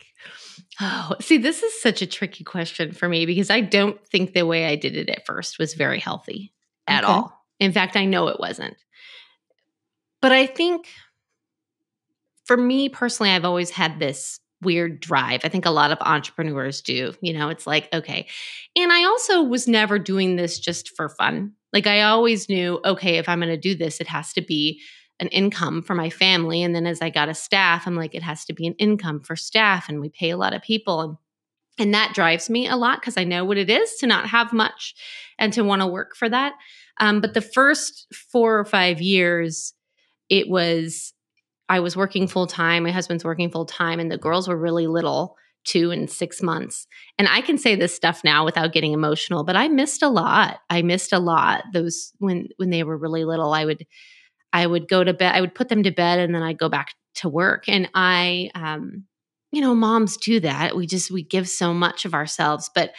Oh, 0.81 1.13
see, 1.21 1.37
this 1.37 1.63
is 1.63 1.81
such 1.81 2.01
a 2.01 2.07
tricky 2.07 2.43
question 2.43 2.91
for 2.91 3.07
me 3.07 3.25
because 3.25 3.49
I 3.49 3.61
don't 3.61 4.05
think 4.07 4.33
the 4.33 4.45
way 4.45 4.65
I 4.65 4.75
did 4.75 4.95
it 4.95 5.09
at 5.09 5.25
first 5.25 5.57
was 5.57 5.73
very 5.73 5.99
healthy 5.99 6.53
at 6.87 7.03
okay. 7.03 7.13
all. 7.13 7.45
In 7.59 7.71
fact, 7.71 7.95
I 7.95 8.05
know 8.05 8.27
it 8.27 8.39
wasn't. 8.39 8.75
But 10.21 10.31
I 10.31 10.45
think 10.45 10.87
for 12.45 12.57
me 12.57 12.89
personally, 12.89 13.31
I've 13.31 13.45
always 13.45 13.69
had 13.69 13.99
this 13.99 14.39
weird 14.61 14.99
drive. 14.99 15.41
I 15.43 15.49
think 15.49 15.65
a 15.65 15.71
lot 15.71 15.91
of 15.91 15.97
entrepreneurs 16.01 16.81
do. 16.81 17.13
You 17.21 17.33
know, 17.33 17.49
it's 17.49 17.67
like, 17.67 17.87
okay. 17.93 18.27
And 18.75 18.91
I 18.91 19.05
also 19.05 19.43
was 19.43 19.67
never 19.67 19.99
doing 19.99 20.35
this 20.35 20.59
just 20.59 20.95
for 20.95 21.09
fun. 21.09 21.53
Like, 21.71 21.87
I 21.87 22.01
always 22.01 22.49
knew, 22.49 22.79
okay, 22.85 23.17
if 23.17 23.29
I'm 23.29 23.39
going 23.39 23.49
to 23.49 23.57
do 23.57 23.75
this, 23.75 23.99
it 24.01 24.07
has 24.07 24.33
to 24.33 24.41
be 24.41 24.81
an 25.19 25.27
income 25.29 25.81
for 25.81 25.95
my 25.95 26.09
family. 26.09 26.61
And 26.61 26.75
then 26.75 26.85
as 26.85 27.01
I 27.01 27.09
got 27.09 27.29
a 27.29 27.33
staff, 27.33 27.87
I'm 27.87 27.95
like, 27.95 28.13
it 28.13 28.23
has 28.23 28.45
to 28.45 28.53
be 28.53 28.67
an 28.67 28.75
income 28.75 29.21
for 29.21 29.35
staff. 29.35 29.87
And 29.87 30.01
we 30.01 30.09
pay 30.09 30.29
a 30.29 30.37
lot 30.37 30.53
of 30.53 30.61
people. 30.61 31.01
And 31.01 31.17
and 31.77 31.93
that 31.93 32.13
drives 32.13 32.49
me 32.49 32.67
a 32.67 32.77
lot 32.77 33.01
because 33.01 33.17
I 33.17 33.25
know 33.25 33.43
what 33.43 33.57
it 33.57 33.69
is 33.69 33.95
to 33.97 34.07
not 34.07 34.29
have 34.29 34.53
much 34.53 34.95
and 35.37 35.51
to 35.53 35.63
want 35.63 35.81
to 35.81 35.87
work 35.87 36.15
for 36.15 36.29
that. 36.29 36.53
Um, 36.99 37.19
but 37.19 37.33
the 37.33 37.41
first 37.41 38.07
four 38.13 38.57
or 38.57 38.65
five 38.65 39.01
years, 39.01 39.73
it 40.29 40.47
was 40.47 41.13
I 41.67 41.79
was 41.79 41.97
working 41.97 42.27
full 42.27 42.47
time. 42.47 42.83
My 42.83 42.91
husband's 42.91 43.25
working 43.25 43.49
full 43.49 43.65
time, 43.65 43.99
and 43.99 44.11
the 44.11 44.17
girls 44.17 44.47
were 44.47 44.57
really 44.57 44.87
little 44.87 45.35
two 45.65 45.91
and 45.91 46.09
six 46.09 46.41
months. 46.41 46.87
And 47.17 47.27
I 47.27 47.41
can 47.41 47.57
say 47.57 47.75
this 47.75 47.93
stuff 47.93 48.23
now 48.23 48.45
without 48.45 48.71
getting 48.71 48.93
emotional, 48.93 49.43
but 49.43 49.55
I 49.55 49.67
missed 49.67 50.03
a 50.03 50.09
lot. 50.09 50.59
I 50.69 50.83
missed 50.83 51.11
a 51.11 51.19
lot. 51.19 51.63
Those 51.73 52.13
when 52.19 52.49
when 52.57 52.69
they 52.69 52.83
were 52.83 52.97
really 52.97 53.25
little, 53.25 53.51
I 53.51 53.65
would 53.65 53.85
I 54.53 54.65
would 54.65 54.87
go 54.87 55.03
to 55.03 55.13
bed, 55.13 55.35
I 55.35 55.41
would 55.41 55.55
put 55.55 55.69
them 55.69 55.83
to 55.83 55.91
bed 55.91 56.19
and 56.19 56.33
then 56.33 56.41
I'd 56.41 56.57
go 56.57 56.69
back 56.69 56.93
to 57.15 57.29
work. 57.29 57.65
And 57.67 57.89
I, 57.93 58.49
um, 58.55 59.05
you 59.51 59.61
know, 59.61 59.75
moms 59.75 60.17
do 60.17 60.39
that. 60.41 60.75
We 60.75 60.87
just, 60.87 61.11
we 61.11 61.23
give 61.23 61.47
so 61.47 61.73
much 61.73 62.05
of 62.05 62.13
ourselves. 62.13 62.69
But 62.73 62.93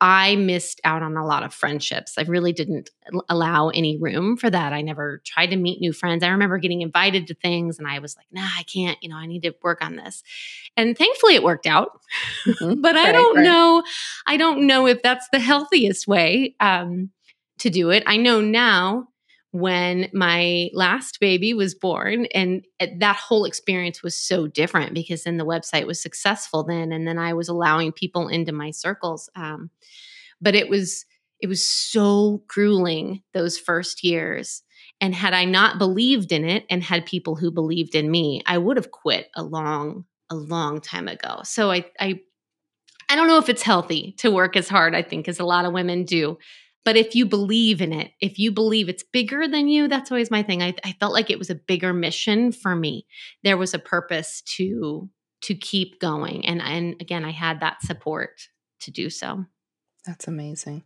I 0.00 0.36
missed 0.36 0.80
out 0.84 1.02
on 1.02 1.16
a 1.16 1.26
lot 1.26 1.42
of 1.42 1.52
friendships. 1.52 2.14
I 2.16 2.22
really 2.22 2.52
didn't 2.52 2.90
allow 3.28 3.70
any 3.70 3.98
room 3.98 4.36
for 4.36 4.48
that. 4.48 4.72
I 4.72 4.80
never 4.80 5.20
tried 5.24 5.48
to 5.48 5.56
meet 5.56 5.80
new 5.80 5.92
friends. 5.92 6.22
I 6.22 6.28
remember 6.28 6.58
getting 6.58 6.82
invited 6.82 7.26
to 7.26 7.34
things 7.34 7.78
and 7.78 7.88
I 7.88 7.98
was 7.98 8.16
like, 8.16 8.26
nah, 8.30 8.48
I 8.56 8.62
can't, 8.62 8.96
you 9.02 9.08
know, 9.08 9.16
I 9.16 9.26
need 9.26 9.42
to 9.42 9.54
work 9.60 9.82
on 9.82 9.96
this. 9.96 10.22
And 10.76 10.96
thankfully 10.96 11.34
it 11.34 11.42
worked 11.42 11.66
out. 11.66 12.00
Mm-hmm. 12.46 12.80
but 12.80 12.96
I 12.96 13.10
don't 13.10 13.36
right. 13.36 13.44
know, 13.44 13.82
I 14.26 14.36
don't 14.36 14.68
know 14.68 14.86
if 14.86 15.02
that's 15.02 15.28
the 15.32 15.40
healthiest 15.40 16.06
way 16.06 16.54
um, 16.60 17.10
to 17.58 17.68
do 17.68 17.90
it. 17.90 18.04
I 18.06 18.18
know 18.18 18.40
now 18.40 19.08
when 19.50 20.10
my 20.12 20.68
last 20.74 21.20
baby 21.20 21.54
was 21.54 21.74
born 21.74 22.26
and 22.34 22.66
that 22.98 23.16
whole 23.16 23.44
experience 23.46 24.02
was 24.02 24.14
so 24.14 24.46
different 24.46 24.92
because 24.92 25.24
then 25.24 25.38
the 25.38 25.46
website 25.46 25.86
was 25.86 26.02
successful 26.02 26.64
then 26.64 26.92
and 26.92 27.08
then 27.08 27.18
i 27.18 27.32
was 27.32 27.48
allowing 27.48 27.90
people 27.90 28.28
into 28.28 28.52
my 28.52 28.70
circles 28.70 29.30
um, 29.36 29.70
but 30.40 30.54
it 30.54 30.68
was 30.68 31.06
it 31.40 31.46
was 31.46 31.66
so 31.66 32.42
grueling 32.46 33.22
those 33.32 33.58
first 33.58 34.04
years 34.04 34.62
and 35.00 35.14
had 35.14 35.32
i 35.32 35.46
not 35.46 35.78
believed 35.78 36.30
in 36.30 36.44
it 36.44 36.66
and 36.68 36.82
had 36.82 37.06
people 37.06 37.34
who 37.34 37.50
believed 37.50 37.94
in 37.94 38.10
me 38.10 38.42
i 38.44 38.58
would 38.58 38.76
have 38.76 38.90
quit 38.90 39.28
a 39.34 39.42
long 39.42 40.04
a 40.30 40.34
long 40.34 40.80
time 40.80 41.08
ago. 41.08 41.40
So 41.44 41.70
i 41.70 41.84
i 41.98 42.20
i 43.08 43.16
don't 43.16 43.28
know 43.28 43.38
if 43.38 43.48
it's 43.48 43.62
healthy 43.62 44.14
to 44.18 44.30
work 44.30 44.56
as 44.56 44.68
hard 44.68 44.94
i 44.94 45.02
think 45.02 45.26
as 45.26 45.40
a 45.40 45.44
lot 45.44 45.64
of 45.64 45.72
women 45.72 46.04
do 46.04 46.36
but 46.88 46.96
if 46.96 47.14
you 47.14 47.26
believe 47.26 47.82
in 47.82 47.92
it, 47.92 48.12
if 48.18 48.38
you 48.38 48.50
believe 48.50 48.88
it's 48.88 49.02
bigger 49.02 49.46
than 49.46 49.68
you, 49.68 49.88
that's 49.88 50.10
always 50.10 50.30
my 50.30 50.42
thing. 50.42 50.62
I, 50.62 50.72
I 50.82 50.92
felt 50.92 51.12
like 51.12 51.28
it 51.28 51.38
was 51.38 51.50
a 51.50 51.54
bigger 51.54 51.92
mission 51.92 52.50
for 52.50 52.74
me. 52.74 53.04
There 53.42 53.58
was 53.58 53.74
a 53.74 53.78
purpose 53.78 54.40
to 54.56 55.10
to 55.42 55.54
keep 55.54 56.00
going, 56.00 56.46
and 56.46 56.62
and 56.62 56.96
again, 56.98 57.26
I 57.26 57.32
had 57.32 57.60
that 57.60 57.82
support 57.82 58.40
to 58.80 58.90
do 58.90 59.10
so. 59.10 59.44
That's 60.06 60.28
amazing. 60.28 60.82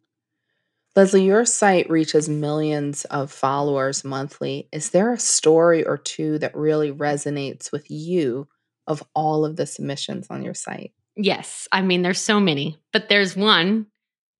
Leslie, 0.96 1.24
your 1.24 1.44
site 1.44 1.88
reaches 1.88 2.28
millions 2.28 3.04
of 3.04 3.30
followers 3.30 4.02
monthly. 4.02 4.68
Is 4.72 4.90
there 4.90 5.12
a 5.12 5.20
story 5.20 5.86
or 5.86 5.98
two 5.98 6.36
that 6.40 6.56
really 6.56 6.90
resonates 6.90 7.70
with 7.70 7.88
you 7.88 8.48
of 8.88 9.04
all 9.14 9.44
of 9.44 9.54
the 9.54 9.66
submissions 9.66 10.26
on 10.30 10.42
your 10.42 10.54
site? 10.54 10.94
Yes. 11.14 11.68
I 11.70 11.82
mean, 11.82 12.02
there's 12.02 12.20
so 12.20 12.40
many, 12.40 12.76
but 12.92 13.08
there's 13.08 13.36
one 13.36 13.86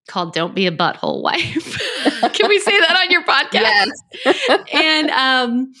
called 0.07 0.33
Don't 0.33 0.55
Be 0.55 0.67
a 0.67 0.71
Butthole 0.71 1.21
Wife. 1.21 1.77
Can 2.33 2.49
we 2.49 2.59
say 2.59 2.77
that 2.77 2.97
on 3.01 3.11
your 3.11 3.23
podcast? 3.23 3.91
Yes. 4.25 4.63
and 4.73 5.09
um, 5.11 5.73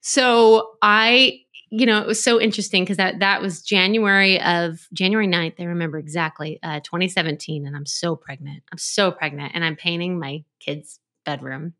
so 0.00 0.72
I, 0.82 1.40
you 1.70 1.86
know, 1.86 2.00
it 2.00 2.06
was 2.06 2.22
so 2.22 2.40
interesting 2.40 2.82
because 2.82 2.96
that 2.98 3.20
that 3.20 3.40
was 3.40 3.62
January 3.62 4.40
of 4.40 4.86
January 4.92 5.28
9th. 5.28 5.54
I 5.58 5.64
remember 5.64 5.98
exactly, 5.98 6.58
uh, 6.62 6.80
2017. 6.80 7.66
And 7.66 7.76
I'm 7.76 7.86
so 7.86 8.16
pregnant. 8.16 8.62
I'm 8.72 8.78
so 8.78 9.10
pregnant. 9.10 9.52
And 9.54 9.64
I'm 9.64 9.76
painting 9.76 10.18
my 10.18 10.44
kid's 10.58 11.00
bedroom. 11.24 11.74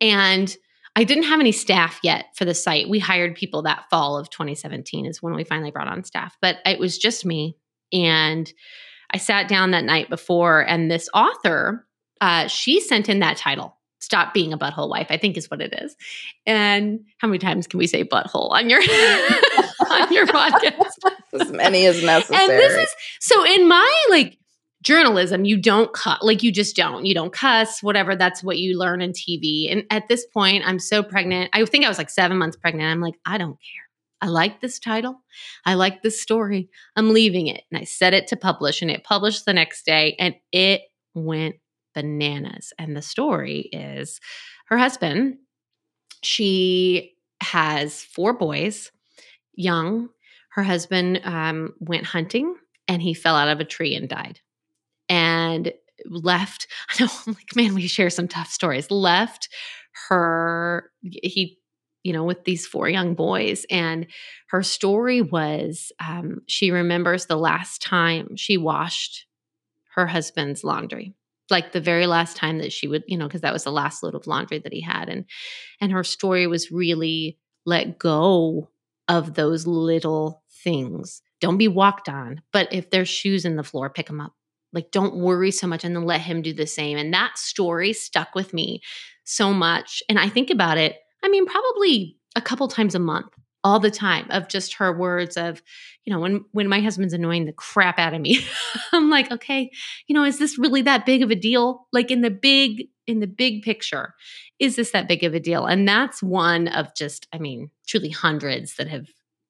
And 0.00 0.54
I 0.96 1.04
didn't 1.04 1.24
have 1.24 1.40
any 1.40 1.52
staff 1.52 2.00
yet 2.02 2.26
for 2.34 2.44
the 2.44 2.54
site. 2.54 2.88
We 2.88 2.98
hired 2.98 3.36
people 3.36 3.62
that 3.62 3.84
fall 3.90 4.18
of 4.18 4.30
2017 4.30 5.06
is 5.06 5.22
when 5.22 5.34
we 5.34 5.44
finally 5.44 5.70
brought 5.70 5.88
on 5.88 6.04
staff, 6.04 6.36
but 6.40 6.58
it 6.66 6.78
was 6.78 6.98
just 6.98 7.24
me. 7.24 7.56
And 7.92 8.52
I 9.12 9.18
sat 9.18 9.48
down 9.48 9.72
that 9.72 9.84
night 9.84 10.08
before, 10.08 10.60
and 10.60 10.90
this 10.90 11.08
author, 11.12 11.86
uh, 12.20 12.46
she 12.46 12.80
sent 12.80 13.08
in 13.08 13.20
that 13.20 13.36
title. 13.36 13.76
Stop 14.00 14.32
being 14.32 14.52
a 14.52 14.58
butthole 14.58 14.88
wife, 14.88 15.08
I 15.10 15.18
think 15.18 15.36
is 15.36 15.50
what 15.50 15.60
it 15.60 15.74
is. 15.82 15.94
And 16.46 17.00
how 17.18 17.28
many 17.28 17.38
times 17.38 17.66
can 17.66 17.78
we 17.78 17.86
say 17.86 18.02
butthole 18.02 18.50
on 18.50 18.70
your 18.70 18.80
on 19.90 20.12
your 20.12 20.26
podcast? 20.26 20.90
as 21.40 21.50
many 21.52 21.84
as 21.86 22.02
necessary. 22.02 22.42
And 22.42 22.50
this 22.50 22.88
is 22.88 22.94
so 23.20 23.44
in 23.44 23.68
my 23.68 24.04
like 24.08 24.38
journalism, 24.82 25.44
you 25.44 25.60
don't 25.60 25.92
cut 25.92 26.24
like 26.24 26.42
you 26.42 26.50
just 26.50 26.76
don't. 26.76 27.04
You 27.04 27.14
don't 27.14 27.32
cuss, 27.32 27.82
whatever. 27.82 28.16
That's 28.16 28.42
what 28.42 28.58
you 28.58 28.78
learn 28.78 29.02
in 29.02 29.12
TV. 29.12 29.70
And 29.70 29.84
at 29.90 30.08
this 30.08 30.26
point, 30.26 30.64
I'm 30.66 30.78
so 30.78 31.02
pregnant. 31.02 31.50
I 31.52 31.64
think 31.66 31.84
I 31.84 31.88
was 31.88 31.98
like 31.98 32.10
seven 32.10 32.38
months 32.38 32.56
pregnant. 32.56 32.90
I'm 32.90 33.00
like, 33.00 33.18
I 33.26 33.38
don't 33.38 33.52
care. 33.52 33.89
I 34.22 34.26
like 34.26 34.60
this 34.60 34.78
title. 34.78 35.22
I 35.64 35.74
like 35.74 36.02
this 36.02 36.20
story. 36.20 36.68
I'm 36.96 37.12
leaving 37.12 37.46
it. 37.46 37.62
And 37.70 37.80
I 37.80 37.84
set 37.84 38.14
it 38.14 38.28
to 38.28 38.36
publish, 38.36 38.82
and 38.82 38.90
it 38.90 39.04
published 39.04 39.44
the 39.44 39.54
next 39.54 39.84
day, 39.86 40.16
and 40.18 40.34
it 40.52 40.82
went 41.14 41.56
bananas. 41.94 42.72
And 42.78 42.96
the 42.96 43.02
story 43.02 43.68
is 43.72 44.20
her 44.68 44.78
husband, 44.78 45.38
she 46.22 47.14
has 47.42 48.02
four 48.02 48.32
boys, 48.32 48.92
young. 49.54 50.08
Her 50.50 50.62
husband 50.62 51.20
um, 51.24 51.74
went 51.78 52.04
hunting 52.06 52.56
and 52.88 53.00
he 53.00 53.14
fell 53.14 53.36
out 53.36 53.48
of 53.48 53.60
a 53.60 53.64
tree 53.64 53.94
and 53.94 54.08
died. 54.08 54.40
And 55.08 55.72
left, 56.06 56.66
I 56.90 57.04
know, 57.04 57.10
I'm 57.26 57.34
like, 57.34 57.56
man, 57.56 57.74
we 57.74 57.86
share 57.86 58.10
some 58.10 58.28
tough 58.28 58.50
stories. 58.50 58.90
Left 58.90 59.48
her, 60.08 60.90
he 61.02 61.58
you 62.02 62.12
know, 62.12 62.24
with 62.24 62.44
these 62.44 62.66
four 62.66 62.88
young 62.88 63.14
boys. 63.14 63.66
And 63.70 64.06
her 64.48 64.62
story 64.62 65.20
was 65.22 65.92
um, 66.00 66.42
she 66.46 66.70
remembers 66.70 67.26
the 67.26 67.36
last 67.36 67.82
time 67.82 68.36
she 68.36 68.56
washed 68.56 69.26
her 69.94 70.06
husband's 70.06 70.64
laundry 70.64 71.14
like 71.50 71.72
the 71.72 71.80
very 71.80 72.06
last 72.06 72.36
time 72.36 72.58
that 72.58 72.72
she 72.72 72.86
would 72.86 73.02
you 73.06 73.18
know 73.18 73.26
because 73.26 73.40
that 73.40 73.52
was 73.52 73.64
the 73.64 73.72
last 73.72 74.02
load 74.02 74.14
of 74.14 74.26
laundry 74.26 74.58
that 74.58 74.72
he 74.72 74.80
had 74.80 75.08
and 75.08 75.24
and 75.80 75.92
her 75.92 76.04
story 76.04 76.46
was 76.46 76.70
really 76.70 77.38
let 77.66 77.98
go 77.98 78.70
of 79.08 79.34
those 79.34 79.66
little 79.66 80.42
things 80.62 81.22
don't 81.40 81.58
be 81.58 81.68
walked 81.68 82.08
on 82.08 82.40
but 82.52 82.72
if 82.72 82.90
there's 82.90 83.08
shoes 83.08 83.44
in 83.44 83.56
the 83.56 83.64
floor 83.64 83.90
pick 83.90 84.06
them 84.06 84.20
up 84.20 84.32
like 84.72 84.90
don't 84.92 85.16
worry 85.16 85.50
so 85.50 85.66
much 85.66 85.84
and 85.84 85.96
then 85.96 86.04
let 86.04 86.20
him 86.20 86.42
do 86.42 86.52
the 86.52 86.66
same 86.66 86.96
and 86.96 87.12
that 87.12 87.36
story 87.36 87.92
stuck 87.92 88.34
with 88.34 88.54
me 88.54 88.80
so 89.24 89.52
much 89.52 90.02
and 90.08 90.18
i 90.18 90.28
think 90.28 90.50
about 90.50 90.78
it 90.78 90.98
I 91.22 91.28
mean, 91.28 91.46
probably 91.46 92.16
a 92.36 92.40
couple 92.40 92.68
times 92.68 92.94
a 92.94 92.98
month, 92.98 93.28
all 93.62 93.78
the 93.78 93.90
time, 93.90 94.26
of 94.30 94.48
just 94.48 94.74
her 94.74 94.96
words 94.96 95.36
of, 95.36 95.62
you 96.04 96.12
know, 96.12 96.20
when 96.20 96.44
when 96.52 96.68
my 96.68 96.80
husband's 96.80 97.12
annoying 97.12 97.44
the 97.44 97.52
crap 97.52 97.98
out 97.98 98.14
of 98.14 98.20
me, 98.20 98.40
I'm 98.92 99.10
like, 99.10 99.30
okay, 99.30 99.70
you 100.06 100.14
know, 100.14 100.24
is 100.24 100.38
this 100.38 100.58
really 100.58 100.82
that 100.82 101.06
big 101.06 101.22
of 101.22 101.30
a 101.30 101.34
deal? 101.34 101.86
Like 101.92 102.10
in 102.10 102.22
the 102.22 102.30
big 102.30 102.88
in 103.06 103.20
the 103.20 103.26
big 103.26 103.62
picture, 103.62 104.14
is 104.58 104.76
this 104.76 104.92
that 104.92 105.08
big 105.08 105.24
of 105.24 105.34
a 105.34 105.40
deal? 105.40 105.66
And 105.66 105.86
that's 105.86 106.22
one 106.22 106.68
of 106.68 106.94
just, 106.94 107.26
I 107.32 107.38
mean, 107.38 107.70
truly 107.86 108.10
hundreds 108.10 108.76
that 108.76 108.88
have 108.88 109.08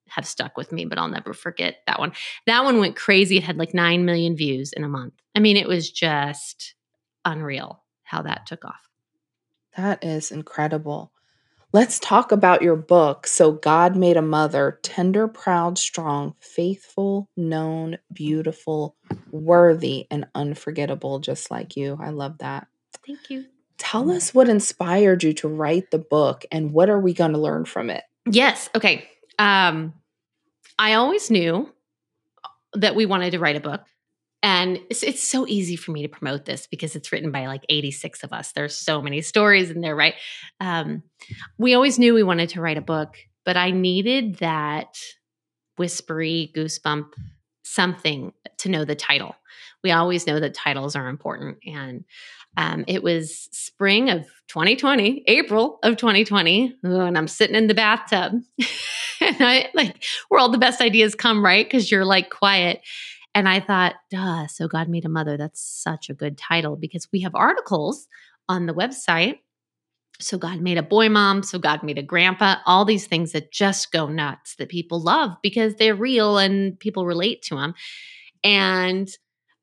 have 0.08 0.26
stuck 0.26 0.56
with 0.56 0.72
me, 0.72 0.84
but 0.84 0.98
I'll 0.98 1.08
never 1.08 1.32
forget 1.32 1.76
that 1.86 1.98
one. 1.98 2.12
That 2.46 2.64
one 2.64 2.80
went 2.80 2.96
crazy. 2.96 3.36
It 3.36 3.44
had 3.44 3.58
like 3.58 3.74
9 3.74 4.04
million 4.04 4.36
views 4.36 4.72
in 4.72 4.82
a 4.82 4.88
month. 4.88 5.14
I 5.36 5.38
mean, 5.38 5.56
it 5.56 5.68
was 5.68 5.90
just 5.90 6.74
unreal 7.24 7.84
how 8.02 8.22
that 8.22 8.46
took 8.46 8.64
off. 8.64 8.88
That 9.76 10.04
is 10.04 10.32
incredible. 10.32 11.12
Let's 11.72 12.00
talk 12.00 12.32
about 12.32 12.62
your 12.62 12.74
book. 12.74 13.28
So, 13.28 13.52
God 13.52 13.94
Made 13.94 14.16
a 14.16 14.22
Mother 14.22 14.80
Tender, 14.82 15.28
Proud, 15.28 15.78
Strong, 15.78 16.34
Faithful, 16.40 17.28
Known, 17.36 17.96
Beautiful, 18.12 18.96
Worthy, 19.30 20.08
and 20.10 20.26
Unforgettable, 20.34 21.20
just 21.20 21.48
like 21.48 21.76
you. 21.76 21.96
I 22.00 22.10
love 22.10 22.38
that. 22.38 22.66
Thank 23.06 23.30
you. 23.30 23.46
Tell 23.78 24.10
us 24.10 24.34
what 24.34 24.48
inspired 24.48 25.22
you 25.22 25.32
to 25.34 25.48
write 25.48 25.90
the 25.90 25.98
book 25.98 26.44
and 26.50 26.72
what 26.72 26.90
are 26.90 27.00
we 27.00 27.14
going 27.14 27.32
to 27.32 27.38
learn 27.38 27.64
from 27.64 27.88
it? 27.88 28.02
Yes. 28.28 28.68
Okay. 28.74 29.08
Um, 29.38 29.94
I 30.78 30.94
always 30.94 31.30
knew 31.30 31.72
that 32.74 32.94
we 32.94 33.06
wanted 33.06 33.30
to 33.30 33.38
write 33.38 33.56
a 33.56 33.60
book. 33.60 33.82
And 34.42 34.78
it's, 34.88 35.02
it's, 35.02 35.22
so 35.22 35.46
easy 35.46 35.76
for 35.76 35.90
me 35.90 36.02
to 36.02 36.08
promote 36.08 36.46
this 36.46 36.66
because 36.66 36.96
it's 36.96 37.12
written 37.12 37.30
by 37.30 37.46
like 37.46 37.64
86 37.68 38.22
of 38.22 38.32
us. 38.32 38.52
There's 38.52 38.74
so 38.74 39.02
many 39.02 39.20
stories 39.20 39.70
in 39.70 39.82
there, 39.82 39.94
right? 39.94 40.14
Um, 40.60 41.02
we 41.58 41.74
always 41.74 41.98
knew 41.98 42.14
we 42.14 42.22
wanted 42.22 42.48
to 42.50 42.60
write 42.62 42.78
a 42.78 42.82
book, 42.82 43.16
but 43.44 43.58
I 43.58 43.70
needed 43.70 44.36
that 44.36 44.98
whispery 45.76 46.52
goosebump 46.56 47.12
something 47.62 48.32
to 48.58 48.68
know 48.68 48.84
the 48.84 48.94
title. 48.94 49.34
We 49.84 49.92
always 49.92 50.26
know 50.26 50.40
that 50.40 50.54
titles 50.54 50.96
are 50.96 51.08
important. 51.08 51.58
And 51.66 52.04
um, 52.56 52.84
it 52.88 53.02
was 53.02 53.48
spring 53.52 54.10
of 54.10 54.26
2020, 54.48 55.24
April 55.26 55.78
of 55.82 55.96
2020, 55.96 56.76
and 56.82 57.16
I'm 57.16 57.28
sitting 57.28 57.56
in 57.56 57.68
the 57.68 57.74
bathtub. 57.74 58.32
and 59.20 59.36
I 59.40 59.70
like 59.74 60.02
where 60.28 60.40
all 60.40 60.50
the 60.50 60.58
best 60.58 60.80
ideas 60.80 61.14
come, 61.14 61.44
right? 61.44 61.64
Because 61.64 61.90
you're 61.90 62.04
like 62.04 62.30
quiet. 62.30 62.82
And 63.34 63.48
I 63.48 63.60
thought, 63.60 63.94
duh, 64.10 64.46
so 64.48 64.66
God 64.66 64.88
made 64.88 65.04
a 65.04 65.08
mother. 65.08 65.36
That's 65.36 65.60
such 65.60 66.10
a 66.10 66.14
good 66.14 66.36
title 66.36 66.76
because 66.76 67.08
we 67.12 67.20
have 67.20 67.34
articles 67.34 68.08
on 68.48 68.66
the 68.66 68.74
website. 68.74 69.38
So 70.18 70.36
God 70.36 70.60
made 70.60 70.78
a 70.78 70.82
boy 70.82 71.08
mom. 71.08 71.42
So 71.42 71.58
God 71.58 71.82
made 71.82 71.96
a 71.96 72.02
grandpa. 72.02 72.56
All 72.66 72.84
these 72.84 73.06
things 73.06 73.32
that 73.32 73.52
just 73.52 73.92
go 73.92 74.08
nuts 74.08 74.56
that 74.56 74.68
people 74.68 75.00
love 75.00 75.30
because 75.42 75.76
they're 75.76 75.94
real 75.94 76.38
and 76.38 76.78
people 76.78 77.06
relate 77.06 77.42
to 77.42 77.54
them. 77.54 77.74
And 78.42 79.08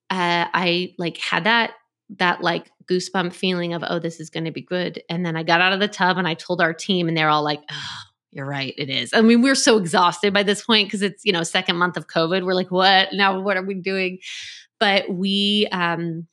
uh, 0.10 0.48
I 0.54 0.94
like 0.98 1.18
had 1.18 1.44
that 1.44 1.74
that 2.18 2.42
like 2.42 2.72
goosebump 2.90 3.34
feeling 3.34 3.74
of 3.74 3.84
oh 3.88 4.00
this 4.00 4.20
is 4.22 4.30
going 4.30 4.46
to 4.46 4.52
be 4.52 4.62
good 4.62 5.04
and 5.10 5.26
then 5.26 5.36
i 5.36 5.44
got 5.44 5.60
out 5.60 5.74
of 5.74 5.82
the 5.82 5.90
tub 5.90 6.18
and 6.18 6.26
i 6.26 6.34
told 6.34 6.62
our 6.62 6.74
team 6.74 7.10
and 7.10 7.18
they're 7.18 7.28
all 7.28 7.44
like 7.44 7.60
oh, 7.70 8.00
you're 8.32 8.46
right 8.46 8.74
it 8.78 8.90
is 8.90 9.13
i 9.13 9.22
mean 9.22 9.42
we're 9.42 9.56
so 9.56 9.78
exhausted 9.78 10.34
by 10.34 10.44
this 10.44 10.63
point 10.63 10.88
because 10.88 11.02
it's 11.02 11.24
you 11.26 11.32
know 11.32 11.44
second 11.44 11.78
month 11.78 11.98
of 11.98 12.08
covid 12.08 12.46
we're 12.46 12.54
like 12.54 12.72
what 12.72 13.10
now 13.13 13.40
what 13.40 13.58
are 13.58 13.66
we 13.66 13.74
doing 13.74 14.20
but 14.80 15.10
we 15.10 15.68
um 15.72 16.28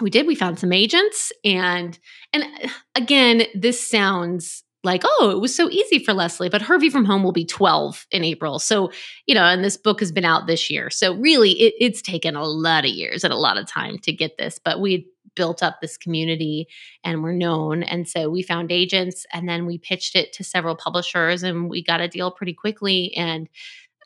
we 0.00 0.10
did 0.10 0.26
we 0.26 0.34
found 0.34 0.58
some 0.58 0.72
agents 0.72 1.32
and 1.44 1.98
and 2.32 2.44
uh, 2.44 2.68
again 2.94 3.44
this 3.54 3.84
sounds 3.84 4.64
like, 4.86 5.02
oh, 5.04 5.30
it 5.30 5.40
was 5.40 5.54
so 5.54 5.68
easy 5.68 5.98
for 5.98 6.14
Leslie, 6.14 6.48
but 6.48 6.62
Her 6.62 6.78
View 6.78 6.90
from 6.90 7.04
Home 7.04 7.22
will 7.22 7.32
be 7.32 7.44
12 7.44 8.06
in 8.12 8.24
April. 8.24 8.58
So, 8.58 8.92
you 9.26 9.34
know, 9.34 9.42
and 9.42 9.62
this 9.62 9.76
book 9.76 10.00
has 10.00 10.12
been 10.12 10.24
out 10.24 10.46
this 10.46 10.70
year. 10.70 10.88
So, 10.88 11.14
really, 11.16 11.50
it, 11.60 11.74
it's 11.78 12.00
taken 12.00 12.36
a 12.36 12.44
lot 12.44 12.84
of 12.84 12.90
years 12.92 13.24
and 13.24 13.32
a 13.32 13.36
lot 13.36 13.58
of 13.58 13.66
time 13.66 13.98
to 13.98 14.12
get 14.12 14.38
this, 14.38 14.58
but 14.64 14.80
we 14.80 15.06
built 15.36 15.62
up 15.62 15.80
this 15.80 15.96
community 15.96 16.66
and 17.04 17.22
we're 17.22 17.32
known. 17.32 17.82
And 17.82 18.08
so 18.08 18.28
we 18.28 18.42
found 18.42 18.72
agents 18.72 19.24
and 19.32 19.48
then 19.48 19.66
we 19.66 19.78
pitched 19.78 20.16
it 20.16 20.32
to 20.34 20.44
several 20.44 20.74
publishers 20.74 21.42
and 21.42 21.70
we 21.70 21.84
got 21.84 22.00
a 22.00 22.08
deal 22.08 22.30
pretty 22.32 22.54
quickly. 22.54 23.14
And 23.16 23.48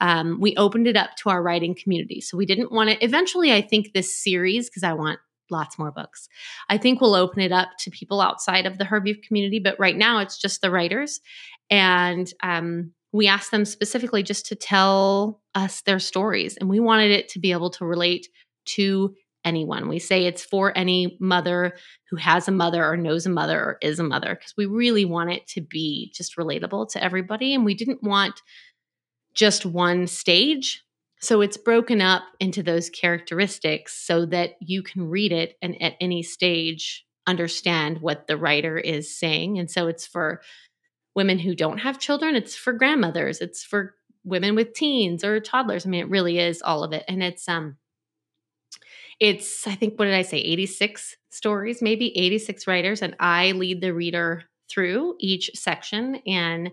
um, 0.01 0.39
we 0.41 0.57
opened 0.57 0.87
it 0.87 0.97
up 0.97 1.17
to 1.19 1.31
our 1.31 1.43
writing 1.43 1.75
community. 1.75 2.21
So 2.21 2.37
we 2.37 2.47
didn't 2.47 2.73
want 2.73 2.91
to, 2.91 3.05
eventually, 3.05 3.53
I 3.53 3.61
think 3.61 3.93
this 3.93 4.15
series, 4.15 4.69
because 4.69 4.83
I 4.83 4.93
want 4.93 5.21
lots 5.51 5.79
more 5.79 5.91
books. 5.91 6.29
I 6.69 6.79
think 6.79 7.01
we'll 7.01 7.15
open 7.15 7.41
it 7.41 7.53
up 7.53 7.69
to 7.81 7.91
people 7.91 8.21
outside 8.21 8.67
of 8.67 8.79
the 8.79 8.85
Her 8.85 9.01
View 9.01 9.17
community, 9.17 9.59
but 9.59 9.79
right 9.79 9.97
now 9.97 10.19
it's 10.19 10.39
just 10.39 10.61
the 10.61 10.71
writers. 10.71 11.21
And 11.71 12.33
um, 12.43 12.93
we 13.13 13.27
asked 13.27 13.51
them 13.51 13.65
specifically 13.65 14.23
just 14.23 14.47
to 14.47 14.55
tell 14.55 15.41
us 15.55 15.83
their 15.83 15.99
stories. 15.99 16.57
And 16.57 16.69
we 16.69 16.81
wanted 16.81 17.11
it 17.11 17.29
to 17.31 17.39
be 17.39 17.53
able 17.53 17.71
to 17.71 17.85
relate 17.85 18.29
to 18.67 19.15
anyone. 19.45 19.89
We 19.89 19.99
say 19.99 20.27
it's 20.27 20.45
for 20.45 20.77
any 20.77 21.17
mother 21.21 21.77
who 22.11 22.17
has 22.17 22.49
a 22.49 22.53
mother 22.53 22.85
or 22.85 22.97
knows 22.97 23.27
a 23.27 23.31
mother 23.31 23.59
or 23.59 23.79
is 23.81 23.99
a 23.99 24.05
mother, 24.05 24.35
because 24.35 24.55
we 24.57 24.67
really 24.67 25.05
want 25.05 25.31
it 25.31 25.47
to 25.49 25.61
be 25.61 26.13
just 26.15 26.37
relatable 26.37 26.91
to 26.93 27.03
everybody. 27.03 27.55
And 27.55 27.65
we 27.65 27.75
didn't 27.75 28.03
want 28.03 28.43
just 29.35 29.65
one 29.65 30.07
stage 30.07 30.83
so 31.21 31.43
it's 31.43 31.59
broken 31.59 32.01
up 32.01 32.23
into 32.41 32.63
those 32.63 32.89
characteristics 32.89 33.93
so 33.93 34.25
that 34.27 34.55
you 34.61 34.83
can 34.83 35.09
read 35.09 35.33
it 35.33 35.57
and 35.61 35.81
at 35.83 35.95
any 36.01 36.23
stage 36.23 37.05
understand 37.27 38.01
what 38.01 38.27
the 38.27 38.39
writer 38.39 38.79
is 38.79 39.15
saying. 39.15 39.59
And 39.59 39.71
so 39.71 39.87
it's 39.87 40.07
for 40.07 40.41
women 41.15 41.39
who 41.39 41.55
don't 41.55 41.79
have 41.79 41.99
children, 41.99 42.37
it's 42.37 42.57
for 42.57 42.73
grandmothers, 42.73 43.41
it's 43.41 43.63
for 43.63 43.95
women 44.25 44.55
with 44.55 44.73
teens 44.73 45.23
or 45.23 45.41
toddlers. 45.41 45.85
I 45.85 45.91
mean, 45.91 46.01
it 46.01 46.09
really 46.09 46.39
is 46.39 46.63
all 46.63 46.85
of 46.85 46.93
it. 46.95 47.05
And 47.07 47.23
it's 47.23 47.47
um 47.49 47.77
it's 49.21 49.67
I 49.67 49.75
think 49.75 49.99
what 49.99 50.07
did 50.07 50.15
I 50.15 50.23
say 50.23 50.39
86 50.39 51.17
stories, 51.31 51.83
maybe 51.83 52.17
86 52.19 52.67
writers 52.67 53.03
and 53.03 53.15
I 53.21 53.53
lead 53.53 53.81
the 53.81 53.95
reader 53.95 54.45
through 54.71 55.17
each 55.21 55.51
section 55.55 56.17
and 56.27 56.71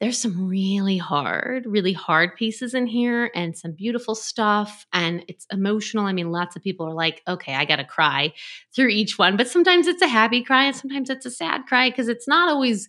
there's 0.00 0.18
some 0.18 0.46
really 0.46 0.96
hard, 0.96 1.66
really 1.66 1.92
hard 1.92 2.36
pieces 2.36 2.72
in 2.72 2.86
here 2.86 3.32
and 3.34 3.58
some 3.58 3.72
beautiful 3.72 4.14
stuff. 4.14 4.86
And 4.92 5.24
it's 5.26 5.44
emotional. 5.50 6.06
I 6.06 6.12
mean, 6.12 6.30
lots 6.30 6.54
of 6.54 6.62
people 6.62 6.86
are 6.86 6.94
like, 6.94 7.20
okay, 7.26 7.54
I 7.54 7.64
got 7.64 7.76
to 7.76 7.84
cry 7.84 8.32
through 8.74 8.88
each 8.88 9.18
one. 9.18 9.36
But 9.36 9.48
sometimes 9.48 9.88
it's 9.88 10.02
a 10.02 10.06
happy 10.06 10.44
cry 10.44 10.66
and 10.66 10.76
sometimes 10.76 11.10
it's 11.10 11.26
a 11.26 11.32
sad 11.32 11.66
cry 11.66 11.90
because 11.90 12.06
it's 12.06 12.28
not 12.28 12.48
always 12.48 12.88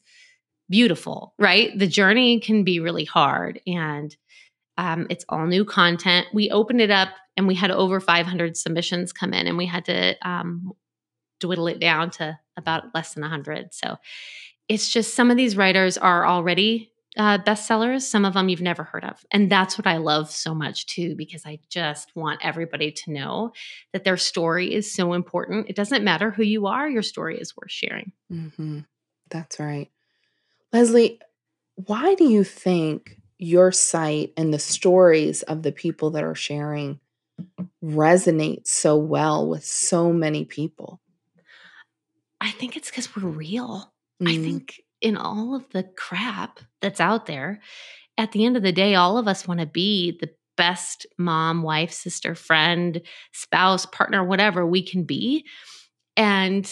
beautiful, 0.70 1.34
right? 1.40 1.78
The 1.78 1.88
journey 1.88 2.40
can 2.40 2.64
be 2.64 2.80
really 2.80 3.06
hard. 3.06 3.60
And 3.66 4.16
um, 4.80 5.08
it's 5.10 5.26
all 5.28 5.46
new 5.46 5.66
content. 5.66 6.28
We 6.34 6.50
opened 6.52 6.80
it 6.80 6.90
up 6.90 7.10
and 7.36 7.48
we 7.48 7.56
had 7.56 7.70
over 7.70 8.00
500 8.00 8.56
submissions 8.56 9.12
come 9.12 9.34
in 9.34 9.46
and 9.46 9.58
we 9.58 9.66
had 9.66 9.84
to 9.86 10.16
um, 10.28 10.72
dwindle 11.42 11.68
it 11.68 11.82
down 11.82 12.12
to 12.12 12.40
about 12.56 12.96
less 12.96 13.14
than 13.14 13.22
100. 13.22 13.74
So 13.74 13.98
it's 14.70 14.90
just 14.90 15.16
some 15.16 15.30
of 15.30 15.36
these 15.36 15.58
writers 15.58 15.98
are 15.98 16.26
already 16.26 16.94
uh, 17.18 17.40
bestsellers. 17.40 18.04
Some 18.04 18.24
of 18.24 18.34
them 18.34 18.48
you've 18.48 18.62
never 18.62 18.86
heard 18.86 19.04
of. 19.04 19.26
And 19.32 19.52
that's 19.52 19.78
what 19.78 19.86
I 19.86 19.98
love 19.98 20.32
so 20.32 20.56
much 20.56 20.86
too, 20.86 21.14
because 21.18 21.46
I 21.46 21.60
just 21.68 22.16
want 22.16 22.40
everybody 22.42 22.92
to 22.92 23.12
know 23.12 23.52
that 23.92 24.06
their 24.06 24.16
story 24.16 24.74
is 24.74 24.94
so 24.94 25.12
important. 25.12 25.70
It 25.70 25.76
doesn't 25.76 26.06
matter 26.06 26.32
who 26.32 26.44
you 26.44 26.68
are, 26.68 26.88
your 26.88 27.02
story 27.02 27.38
is 27.38 27.54
worth 27.58 27.72
sharing. 27.72 28.14
Mm-hmm. 28.32 28.80
That's 29.30 29.60
right. 29.60 29.90
Leslie, 30.72 31.20
why 31.76 32.16
do 32.16 32.24
you 32.24 32.46
think 32.46 33.18
your 33.40 33.72
site 33.72 34.34
and 34.38 34.54
the 34.54 34.60
stories 34.60 35.42
of 35.44 35.64
the 35.64 35.72
people 35.72 36.12
that 36.12 36.24
are 36.24 36.36
sharing 36.36 37.00
resonate 37.84 38.68
so 38.68 38.98
well 38.98 39.48
with 39.48 39.64
so 39.66 40.14
many 40.14 40.46
people? 40.46 41.00
I 42.42 42.52
think 42.52 42.78
it's 42.78 42.90
because 42.90 43.16
we're 43.16 43.28
real. 43.28 43.92
Mm. 44.22 44.30
I 44.30 44.44
think 44.44 44.82
in 45.02 45.18
all 45.18 45.56
of 45.56 45.66
the 45.72 45.84
crap 45.84 46.60
that's 46.82 47.00
out 47.00 47.26
there, 47.26 47.62
at 48.18 48.34
the 48.34 48.46
end 48.46 48.58
of 48.58 48.64
the 48.64 48.72
day, 48.72 48.96
all 48.96 49.18
of 49.18 49.28
us 49.28 49.48
want 49.48 49.62
to 49.62 49.66
be 49.66 50.18
the 50.20 50.30
best 50.58 51.06
mom, 51.18 51.64
wife, 51.64 51.92
sister, 51.92 52.36
friend, 52.36 53.02
spouse, 53.32 53.86
partner, 53.86 54.24
whatever 54.24 54.66
we 54.66 54.84
can 54.84 55.06
be. 55.06 55.46
And 56.18 56.70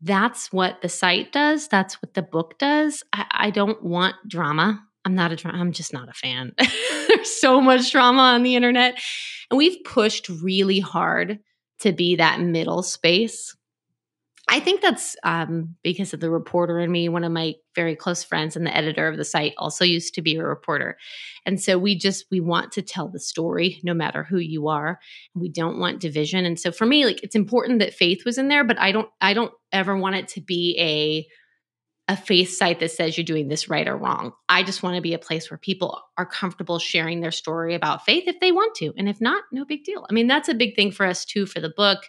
that's 0.00 0.52
what 0.52 0.82
the 0.82 0.88
site 0.88 1.30
does. 1.30 1.68
That's 1.68 2.02
what 2.02 2.14
the 2.14 2.22
book 2.22 2.58
does. 2.58 3.04
I, 3.12 3.26
I 3.30 3.50
don't 3.50 3.80
want 3.82 4.16
drama. 4.26 4.84
I'm 5.08 5.14
not 5.14 5.32
a 5.32 5.36
drama. 5.36 5.58
I'm 5.58 5.72
just 5.72 5.94
not 5.94 6.10
a 6.10 6.12
fan. 6.12 6.52
There's 7.08 7.40
so 7.40 7.62
much 7.62 7.92
drama 7.92 8.20
on 8.20 8.42
the 8.42 8.56
internet. 8.56 9.00
And 9.50 9.56
we've 9.56 9.82
pushed 9.82 10.28
really 10.28 10.80
hard 10.80 11.38
to 11.80 11.92
be 11.92 12.16
that 12.16 12.40
middle 12.40 12.82
space 12.82 13.56
I 14.50 14.60
think 14.60 14.80
that's 14.80 15.14
um, 15.24 15.76
because 15.82 16.14
of 16.14 16.20
the 16.20 16.30
reporter 16.30 16.78
and 16.78 16.90
me. 16.90 17.08
One 17.08 17.24
of 17.24 17.30
my 17.30 17.54
very 17.74 17.94
close 17.94 18.24
friends 18.24 18.56
and 18.56 18.66
the 18.66 18.74
editor 18.74 19.06
of 19.06 19.18
the 19.18 19.24
site 19.24 19.52
also 19.58 19.84
used 19.84 20.14
to 20.14 20.22
be 20.22 20.36
a 20.36 20.42
reporter, 20.42 20.96
and 21.44 21.60
so 21.60 21.76
we 21.76 21.94
just 21.94 22.24
we 22.30 22.40
want 22.40 22.72
to 22.72 22.82
tell 22.82 23.08
the 23.08 23.20
story 23.20 23.78
no 23.82 23.92
matter 23.92 24.24
who 24.24 24.38
you 24.38 24.68
are. 24.68 24.98
We 25.34 25.50
don't 25.50 25.78
want 25.78 26.00
division, 26.00 26.46
and 26.46 26.58
so 26.58 26.72
for 26.72 26.86
me, 26.86 27.04
like 27.04 27.22
it's 27.22 27.34
important 27.34 27.80
that 27.80 27.92
faith 27.92 28.24
was 28.24 28.38
in 28.38 28.48
there, 28.48 28.64
but 28.64 28.78
I 28.78 28.90
don't 28.90 29.10
I 29.20 29.34
don't 29.34 29.52
ever 29.70 29.96
want 29.96 30.16
it 30.16 30.28
to 30.28 30.40
be 30.40 30.76
a 30.78 31.26
a 32.08 32.16
faith 32.16 32.56
site 32.56 32.80
that 32.80 32.90
says 32.90 33.16
you're 33.16 33.24
doing 33.24 33.48
this 33.48 33.68
right 33.68 33.86
or 33.86 33.96
wrong. 33.96 34.32
I 34.48 34.62
just 34.62 34.82
want 34.82 34.96
to 34.96 35.02
be 35.02 35.14
a 35.14 35.18
place 35.18 35.50
where 35.50 35.58
people 35.58 36.00
are 36.16 36.26
comfortable 36.26 36.78
sharing 36.78 37.20
their 37.20 37.30
story 37.30 37.74
about 37.74 38.04
faith 38.04 38.24
if 38.26 38.40
they 38.40 38.50
want 38.50 38.74
to, 38.76 38.92
and 38.96 39.08
if 39.08 39.20
not, 39.20 39.44
no 39.52 39.64
big 39.64 39.84
deal. 39.84 40.06
I 40.08 40.12
mean, 40.12 40.26
that's 40.26 40.48
a 40.48 40.54
big 40.54 40.74
thing 40.74 40.90
for 40.90 41.04
us 41.06 41.24
too 41.24 41.46
for 41.46 41.60
the 41.60 41.72
book 41.76 42.00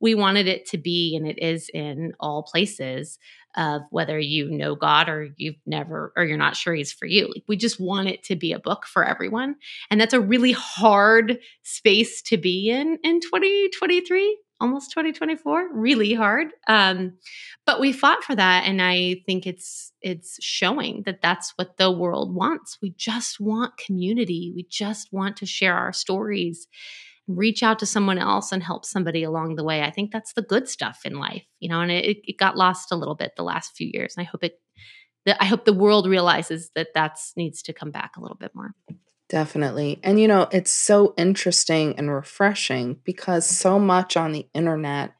we 0.00 0.14
wanted 0.14 0.48
it 0.48 0.66
to 0.66 0.78
be, 0.78 1.14
and 1.14 1.26
it 1.28 1.38
is 1.38 1.68
in 1.72 2.14
all 2.18 2.42
places 2.42 3.18
of 3.56 3.82
whether 3.90 4.18
you 4.18 4.48
know 4.50 4.74
God 4.74 5.08
or 5.08 5.28
you've 5.36 5.60
never, 5.66 6.12
or 6.16 6.24
you're 6.24 6.38
not 6.38 6.56
sure 6.56 6.74
He's 6.74 6.92
for 6.92 7.06
you. 7.06 7.26
Like 7.26 7.44
we 7.46 7.56
just 7.56 7.78
want 7.78 8.08
it 8.08 8.22
to 8.24 8.36
be 8.36 8.52
a 8.52 8.58
book 8.58 8.86
for 8.86 9.04
everyone. 9.04 9.56
And 9.90 10.00
that's 10.00 10.14
a 10.14 10.20
really 10.20 10.52
hard 10.52 11.38
space 11.62 12.22
to 12.22 12.36
be 12.36 12.70
in 12.70 12.98
in 13.02 13.20
2023. 13.20 14.38
Almost 14.60 14.90
2024 14.90 15.70
really 15.72 16.12
hard 16.12 16.48
um, 16.68 17.14
but 17.66 17.80
we 17.80 17.92
fought 17.92 18.22
for 18.24 18.34
that 18.34 18.64
and 18.66 18.82
i 18.82 19.16
think 19.26 19.46
it's 19.46 19.92
it's 20.02 20.38
showing 20.42 21.02
that 21.04 21.20
that's 21.22 21.52
what 21.56 21.76
the 21.76 21.90
world 21.90 22.34
wants. 22.34 22.78
We 22.80 22.94
just 22.96 23.38
want 23.38 23.76
community. 23.76 24.50
We 24.56 24.66
just 24.70 25.12
want 25.12 25.36
to 25.36 25.46
share 25.46 25.76
our 25.76 25.92
stories 25.92 26.66
reach 27.28 27.62
out 27.62 27.78
to 27.78 27.86
someone 27.86 28.18
else 28.18 28.50
and 28.50 28.60
help 28.60 28.84
somebody 28.84 29.22
along 29.22 29.54
the 29.54 29.62
way. 29.62 29.82
I 29.82 29.92
think 29.92 30.10
that's 30.10 30.32
the 30.32 30.42
good 30.42 30.68
stuff 30.68 31.02
in 31.04 31.14
life 31.14 31.44
you 31.60 31.68
know 31.68 31.80
and 31.80 31.90
it, 31.90 32.18
it 32.24 32.38
got 32.38 32.56
lost 32.56 32.90
a 32.90 32.96
little 32.96 33.14
bit 33.14 33.32
the 33.36 33.44
last 33.44 33.76
few 33.76 33.88
years 33.92 34.14
and 34.16 34.26
i 34.26 34.28
hope 34.28 34.42
it 34.42 34.54
that 35.26 35.36
i 35.40 35.44
hope 35.44 35.64
the 35.64 35.72
world 35.72 36.08
realizes 36.08 36.70
that 36.74 36.88
that's 36.94 37.32
needs 37.36 37.62
to 37.62 37.72
come 37.72 37.90
back 37.90 38.12
a 38.16 38.20
little 38.20 38.36
bit 38.36 38.50
more 38.54 38.72
Definitely. 39.30 40.00
And 40.02 40.20
you 40.20 40.28
know, 40.28 40.48
it's 40.52 40.72
so 40.72 41.14
interesting 41.16 41.94
and 41.98 42.12
refreshing 42.12 42.98
because 43.04 43.46
so 43.46 43.78
much 43.78 44.16
on 44.16 44.32
the 44.32 44.46
internet 44.54 45.12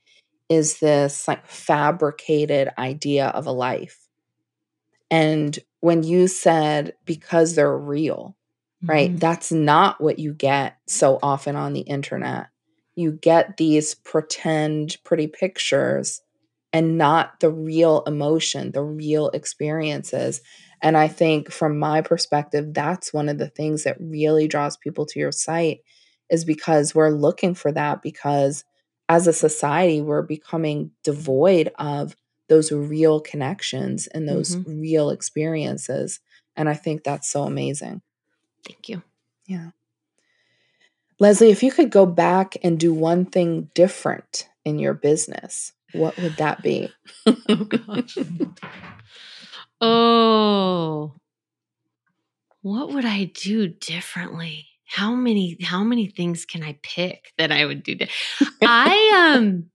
is 0.49 0.81
this 0.81 1.29
like 1.29 1.47
fabricated 1.47 2.71
idea 2.79 3.29
of 3.29 3.47
a 3.47 3.53
life. 3.53 4.09
And 5.11 5.59
when 5.81 6.03
you 6.03 6.29
said 6.29 6.95
because 7.05 7.55
they're 7.55 7.77
real, 7.77 8.37
right? 8.87 9.13
Mhm. 9.15 9.21
That's 9.21 9.53
not 9.53 10.01
what 10.01 10.19
you 10.19 10.33
get 10.35 10.77
so 10.87 11.19
often 11.23 11.57
on 11.57 11.73
the 11.73 11.81
internet. 11.83 12.49
You 12.95 13.13
get 13.13 13.57
these 13.57 13.95
pretend 13.95 14.97
pretty 15.05 15.27
pictures 15.27 16.23
and 16.73 16.97
not 16.99 17.41
the 17.41 17.51
real 17.51 18.03
emotion, 18.07 18.73
the 18.73 18.83
real 18.83 19.31
experiences. 19.31 20.41
And 20.83 20.97
I 20.97 21.09
think 21.09 21.51
from 21.53 21.79
my 21.79 22.01
perspective, 22.01 22.73
that's 22.73 23.13
one 23.13 23.29
of 23.29 23.39
the 23.39 23.49
things 23.49 23.85
that 23.85 23.97
really 24.01 24.49
draws 24.49 24.77
people 24.77 25.07
to 25.07 25.19
your 25.19 25.33
site 25.33 25.81
is 26.31 26.45
because 26.45 26.95
we're 26.95 27.11
looking 27.11 27.55
for 27.55 27.73
that 27.73 28.03
because 28.03 28.65
as 29.09 29.27
a 29.27 29.33
society, 29.33 30.01
we're 30.01 30.23
becoming 30.23 30.93
devoid 31.05 31.71
of 31.79 32.17
those 32.49 32.73
real 32.73 33.21
connections 33.21 34.07
and 34.09 34.29
those 34.29 34.57
Mhm. 34.57 34.65
real 34.83 35.11
experiences. 35.11 36.21
And 36.57 36.69
I 36.69 36.75
think 36.75 37.05
that's 37.05 37.29
so 37.31 37.43
amazing. 37.45 38.03
thank 38.67 38.89
you 38.89 39.03
Yeah. 39.47 39.71
Leslie, 41.19 41.51
if 41.51 41.63
you 41.63 41.71
could 41.73 41.91
go 41.91 42.07
back 42.07 42.57
and 42.63 42.79
do 42.79 42.95
one 42.95 43.27
thing 43.27 43.71
different 43.75 44.49
in 44.65 44.79
your 44.79 44.95
business, 44.95 45.73
what 45.93 46.17
would 46.19 46.37
that 46.37 46.63
be? 46.63 46.89
oh 47.27 47.65
gosh 47.65 48.17
oh. 49.81 51.15
What 52.63 52.91
would 52.91 53.05
i 53.05 53.25
do 53.25 53.69
differently? 53.69 54.69
How 54.87 55.15
many 55.15 55.57
how 55.63 55.85
many 55.85 56.09
things 56.09 56.45
can 56.45 56.63
i 56.63 56.79
pick 56.83 57.33
that 57.39 57.53
i 57.53 57.65
would 57.65 57.83
do 57.83 57.95
di- 57.95 58.11
i 58.63 59.35
um 59.37 59.71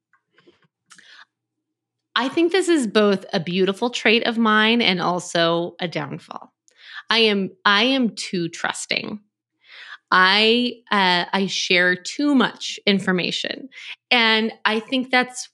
i 2.16 2.28
think 2.28 2.52
this 2.52 2.68
is 2.68 2.86
both 2.86 3.26
a 3.34 3.40
beautiful 3.40 3.90
trait 3.90 4.28
of 4.28 4.38
mine 4.38 4.82
and 4.82 5.02
also 5.02 5.76
a 5.80 5.88
downfall. 5.88 6.54
I 7.10 7.20
am 7.20 7.52
i 7.64 7.84
am 7.84 8.10
too 8.16 8.50
trusting. 8.50 9.20
I 10.12 10.74
uh, 10.92 11.26
i 11.34 11.48
share 11.48 11.96
too 11.96 12.36
much 12.36 12.80
information. 12.86 13.70
And 14.12 14.52
i 14.66 14.80
think 14.80 15.10
that's 15.10 15.50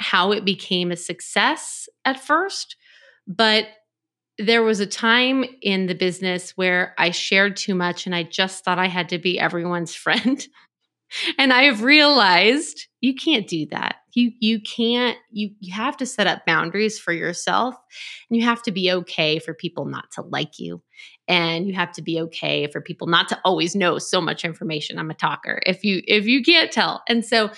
how 0.00 0.32
it 0.32 0.44
became 0.44 0.90
a 0.90 0.96
success 0.96 1.88
at 2.04 2.20
first 2.20 2.76
but 3.26 3.66
there 4.38 4.62
was 4.62 4.80
a 4.80 4.86
time 4.86 5.44
in 5.62 5.86
the 5.86 5.94
business 5.94 6.52
where 6.56 6.94
I 6.98 7.10
shared 7.10 7.56
too 7.56 7.74
much 7.74 8.06
and 8.06 8.14
I 8.14 8.24
just 8.24 8.64
thought 8.64 8.78
I 8.78 8.88
had 8.88 9.08
to 9.10 9.18
be 9.18 9.38
everyone's 9.38 9.94
friend. 9.94 10.44
and 11.38 11.52
I've 11.52 11.82
realized 11.82 12.88
you 13.00 13.14
can't 13.14 13.46
do 13.46 13.66
that. 13.70 13.96
You 14.14 14.32
you 14.40 14.60
can't 14.60 15.18
you 15.30 15.50
you 15.60 15.72
have 15.74 15.96
to 15.98 16.06
set 16.06 16.26
up 16.26 16.46
boundaries 16.46 16.98
for 16.98 17.12
yourself 17.12 17.74
and 18.30 18.38
you 18.38 18.44
have 18.44 18.62
to 18.62 18.72
be 18.72 18.90
okay 18.92 19.38
for 19.38 19.54
people 19.54 19.86
not 19.86 20.10
to 20.12 20.22
like 20.22 20.58
you. 20.58 20.82
And 21.26 21.66
you 21.66 21.74
have 21.74 21.92
to 21.92 22.02
be 22.02 22.20
okay 22.22 22.66
for 22.68 22.80
people 22.80 23.06
not 23.06 23.28
to 23.28 23.40
always 23.44 23.74
know 23.74 23.98
so 23.98 24.20
much 24.20 24.44
information. 24.44 24.98
I'm 24.98 25.10
a 25.10 25.14
talker. 25.14 25.60
If 25.66 25.84
you 25.84 26.02
if 26.06 26.26
you 26.26 26.42
can't 26.42 26.70
tell. 26.70 27.02
And 27.08 27.24
so 27.24 27.50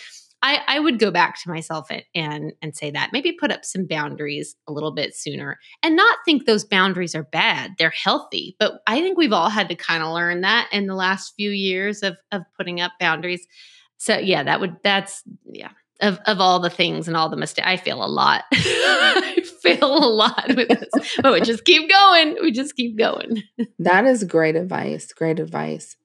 I, 0.47 0.77
I 0.77 0.79
would 0.79 1.01
go 1.01 1.11
back 1.11 1.43
to 1.43 1.49
myself 1.49 1.89
and, 1.91 2.05
and 2.15 2.53
and 2.63 2.77
say 2.77 2.93
that. 2.93 3.11
Maybe 3.13 3.33
put 3.33 3.51
up 3.51 3.65
some 3.65 3.85
boundaries 3.85 4.55
a 4.69 4.73
little 4.73 4.93
bit 4.93 5.17
sooner 5.17 5.59
and 5.83 5.97
not 5.97 6.19
think 6.25 6.47
those 6.47 6.65
boundaries 6.65 7.17
are 7.17 7.25
bad. 7.25 7.73
They're 7.79 7.91
healthy. 7.91 8.55
But 8.61 8.81
i 8.87 9.01
think 9.01 9.19
we've 9.19 9.33
all 9.33 9.51
had 9.51 9.69
to 9.71 9.75
kind 9.75 10.05
of 10.05 10.13
learn 10.13 10.43
that 10.43 10.69
in 10.71 10.87
the 10.87 10.95
last 10.95 11.35
few 11.35 11.51
years 11.51 12.05
of 12.05 12.17
of 12.31 12.43
putting 12.57 12.81
up 12.81 12.93
boundaries. 13.01 13.45
So 13.97 14.19
yeah 14.19 14.45
that 14.45 14.61
would 14.61 14.77
that's 14.85 15.25
yeah 15.53 15.71
of 16.01 16.21
of 16.27 16.41
all 16.41 16.61
the 16.61 16.71
things 16.71 17.09
and 17.09 17.17
all 17.17 17.29
the 17.29 17.37
mistakes 17.37 17.67
i 17.67 17.77
fail 17.77 18.05
a 18.05 18.07
lot. 18.07 18.45
I 18.53 19.43
fail 19.63 19.97
a 19.97 20.07
lot 20.09 20.47
with 20.55 20.69
this. 20.69 21.19
But 21.21 21.33
we 21.33 21.41
just 21.41 21.65
keep 21.65 21.91
going. 21.91 22.37
We 22.41 22.53
just 22.53 22.77
keep 22.77 22.97
going. 22.97 23.43
That 23.81 24.05
is 24.05 24.23
great 24.23 24.55
advice. 24.55 25.13
Great 25.13 25.41
advice. 25.41 25.97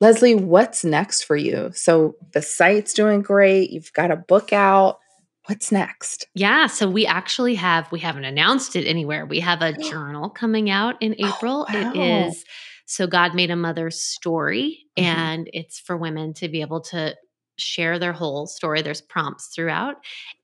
Leslie, 0.00 0.34
what's 0.34 0.84
next 0.84 1.22
for 1.24 1.36
you? 1.36 1.70
So 1.74 2.16
the 2.32 2.42
site's 2.42 2.92
doing 2.92 3.22
great. 3.22 3.70
You've 3.70 3.92
got 3.92 4.10
a 4.10 4.16
book 4.16 4.52
out. 4.52 4.98
What's 5.46 5.70
next? 5.72 6.26
Yeah, 6.34 6.66
so 6.66 6.88
we 6.88 7.06
actually 7.06 7.54
have 7.54 7.90
we 7.92 8.00
haven't 8.00 8.24
announced 8.24 8.74
it 8.76 8.84
anywhere. 8.86 9.24
We 9.24 9.40
have 9.40 9.62
a 9.62 9.72
journal 9.90 10.28
coming 10.28 10.68
out 10.70 11.00
in 11.00 11.14
Oh, 11.22 11.28
April. 11.28 11.66
wow. 11.72 11.92
It 11.94 11.96
is 12.28 12.44
so 12.84 13.06
God 13.06 13.34
made 13.34 13.50
a 13.50 13.56
mother's 13.56 14.00
story 14.00 14.84
Mhm. 14.98 15.02
and 15.04 15.50
it's 15.52 15.78
for 15.80 15.96
women 15.96 16.34
to 16.34 16.48
be 16.48 16.60
able 16.60 16.80
to 16.82 17.16
share 17.58 17.98
their 17.98 18.12
whole 18.12 18.46
story. 18.46 18.82
There's 18.82 19.00
prompts 19.00 19.48
throughout. 19.54 19.96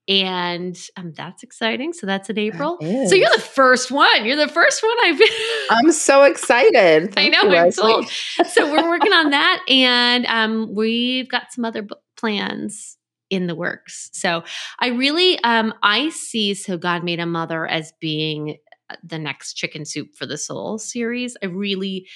And 0.07 0.77
um, 0.97 1.13
that's 1.15 1.43
exciting. 1.43 1.93
So 1.93 2.05
that's 2.05 2.29
in 2.29 2.37
April. 2.37 2.77
That 2.81 3.09
So 3.09 3.15
you're 3.15 3.29
the 3.33 3.41
first 3.41 3.89
one. 3.89 4.25
You're 4.25 4.35
the 4.35 4.49
first 4.49 4.83
one 4.83 4.97
I've 5.03 5.17
been. 5.17 5.27
I'm 5.69 5.91
so 5.91 6.23
excited. 6.23 7.13
I 7.15 7.29
know, 7.29 7.43
you, 7.43 7.55
I'm 7.55 7.71
told. 7.71 8.09
so 8.09 8.71
we're 8.71 8.89
working 8.89 9.13
on 9.13 9.29
that 9.31 9.63
and 9.69 10.25
um, 10.25 10.73
we've 10.73 11.29
got 11.29 11.51
some 11.51 11.65
other 11.65 11.87
plans 12.17 12.97
in 13.29 13.47
the 13.47 13.55
works 13.55 14.09
so 14.13 14.43
i 14.79 14.87
really 14.87 15.39
um, 15.43 15.73
i 15.81 16.09
see 16.09 16.53
so 16.53 16.77
god 16.77 17.03
made 17.03 17.19
a 17.19 17.25
mother 17.25 17.65
as 17.65 17.91
being 17.99 18.57
uh, 18.89 18.95
the 19.03 19.17
next 19.17 19.53
chicken 19.53 19.85
soup 19.85 20.09
for 20.15 20.25
the 20.25 20.37
soul 20.37 20.77
series 20.77 21.35
i 21.41 21.47
really 21.47 22.07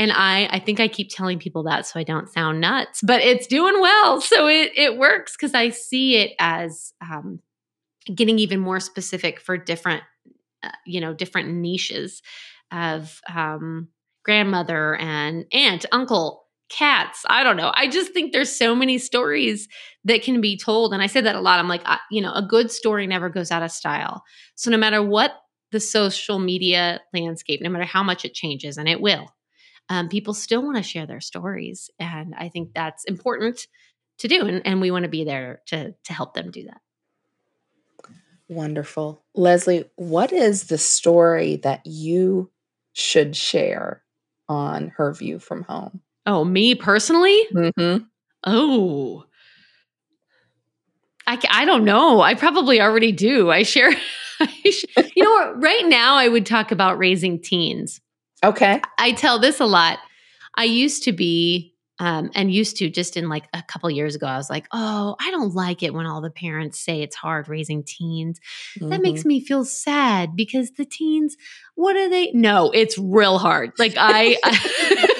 and 0.00 0.12
i 0.12 0.48
i 0.50 0.58
think 0.58 0.80
i 0.80 0.88
keep 0.88 1.08
telling 1.10 1.38
people 1.38 1.62
that 1.62 1.86
so 1.86 2.00
i 2.00 2.02
don't 2.02 2.32
sound 2.32 2.60
nuts 2.60 3.00
but 3.02 3.20
it's 3.20 3.46
doing 3.46 3.80
well. 3.80 4.20
So 4.20 4.48
it 4.48 4.72
it 4.76 4.96
works 4.96 5.36
because 5.36 5.54
i 5.54 5.68
see 5.70 6.16
it 6.16 6.32
as 6.38 6.92
um, 7.02 7.40
getting 8.14 8.38
even 8.38 8.60
more 8.60 8.80
specific 8.80 9.40
for 9.40 9.56
different 9.56 10.02
uh, 10.62 10.70
you 10.86 11.00
know 11.00 11.14
different 11.14 11.50
niches 11.50 12.22
of 12.72 13.20
um, 13.34 13.88
grandmother 14.24 14.96
and 14.96 15.44
aunt 15.52 15.86
uncle 15.92 16.44
cats. 16.70 17.24
I 17.28 17.42
don't 17.42 17.56
know. 17.56 17.72
I 17.74 17.88
just 17.88 18.12
think 18.12 18.32
there's 18.32 18.56
so 18.56 18.76
many 18.76 18.98
stories 18.98 19.66
that 20.04 20.22
can 20.22 20.40
be 20.40 20.56
told. 20.56 20.94
And 20.94 21.02
i 21.02 21.06
say 21.06 21.20
that 21.20 21.34
a 21.34 21.40
lot. 21.40 21.58
I'm 21.58 21.68
like 21.68 21.82
I, 21.84 21.98
you 22.10 22.22
know 22.22 22.32
a 22.32 22.42
good 22.42 22.70
story 22.70 23.06
never 23.06 23.28
goes 23.28 23.50
out 23.50 23.62
of 23.62 23.72
style. 23.72 24.22
So 24.54 24.70
no 24.70 24.78
matter 24.78 25.02
what 25.02 25.32
the 25.72 25.80
social 25.80 26.38
media 26.38 27.00
landscape 27.14 27.60
no 27.62 27.70
matter 27.70 27.84
how 27.84 28.02
much 28.02 28.24
it 28.24 28.34
changes 28.34 28.76
and 28.76 28.88
it 28.88 29.00
will 29.00 29.28
um, 29.90 30.08
people 30.08 30.32
still 30.32 30.62
want 30.62 30.76
to 30.76 30.82
share 30.82 31.06
their 31.06 31.20
stories 31.20 31.90
and 31.98 32.34
i 32.38 32.48
think 32.48 32.70
that's 32.74 33.04
important 33.04 33.66
to 34.18 34.28
do 34.28 34.46
and, 34.46 34.66
and 34.66 34.80
we 34.80 34.90
want 34.90 35.02
to 35.02 35.10
be 35.10 35.24
there 35.24 35.60
to 35.66 35.94
to 36.04 36.12
help 36.12 36.34
them 36.34 36.50
do 36.50 36.64
that 36.64 36.80
Wonderful. 38.48 39.22
Leslie, 39.32 39.84
what 39.94 40.32
is 40.32 40.64
the 40.64 40.76
story 40.76 41.56
that 41.58 41.86
you 41.86 42.50
should 42.94 43.36
share 43.36 44.02
on 44.48 44.88
Her 44.88 45.12
View 45.12 45.38
from 45.38 45.62
Home? 45.62 46.00
oh 46.26 46.44
me 46.44 46.74
personally 46.74 47.46
Mm-hmm. 47.54 48.04
Oh, 48.44 49.24
I, 51.26 51.38
I 51.50 51.64
don't 51.64 51.84
know. 51.84 52.20
I 52.22 52.34
probably 52.34 52.80
already 52.80 53.12
do. 53.12 53.50
I 53.50 53.62
share, 53.62 53.92
I 54.40 54.46
sh- 54.64 54.84
you 55.14 55.22
know 55.22 55.30
what? 55.30 55.62
Right 55.62 55.86
now, 55.86 56.16
I 56.16 56.26
would 56.28 56.46
talk 56.46 56.72
about 56.72 56.98
raising 56.98 57.40
teens. 57.40 58.00
Okay. 58.44 58.80
I 58.98 59.12
tell 59.12 59.38
this 59.38 59.60
a 59.60 59.66
lot. 59.66 59.98
I 60.56 60.64
used 60.64 61.04
to 61.04 61.12
be, 61.12 61.74
um, 61.98 62.30
and 62.34 62.50
used 62.50 62.78
to 62.78 62.88
just 62.88 63.16
in 63.18 63.28
like 63.28 63.46
a 63.52 63.62
couple 63.62 63.90
years 63.90 64.14
ago, 64.14 64.26
I 64.26 64.38
was 64.38 64.48
like, 64.48 64.66
oh, 64.72 65.16
I 65.20 65.30
don't 65.30 65.54
like 65.54 65.82
it 65.82 65.92
when 65.92 66.06
all 66.06 66.22
the 66.22 66.30
parents 66.30 66.80
say 66.80 67.02
it's 67.02 67.14
hard 67.14 67.48
raising 67.48 67.84
teens. 67.84 68.40
That 68.80 69.02
makes 69.02 69.26
me 69.26 69.44
feel 69.44 69.66
sad 69.66 70.34
because 70.34 70.72
the 70.72 70.86
teens, 70.86 71.36
what 71.74 71.96
are 71.96 72.08
they? 72.08 72.30
No, 72.32 72.70
it's 72.70 72.96
real 72.96 73.38
hard. 73.38 73.72
Like 73.78 73.94
I, 73.98 74.38
I, 74.42 75.08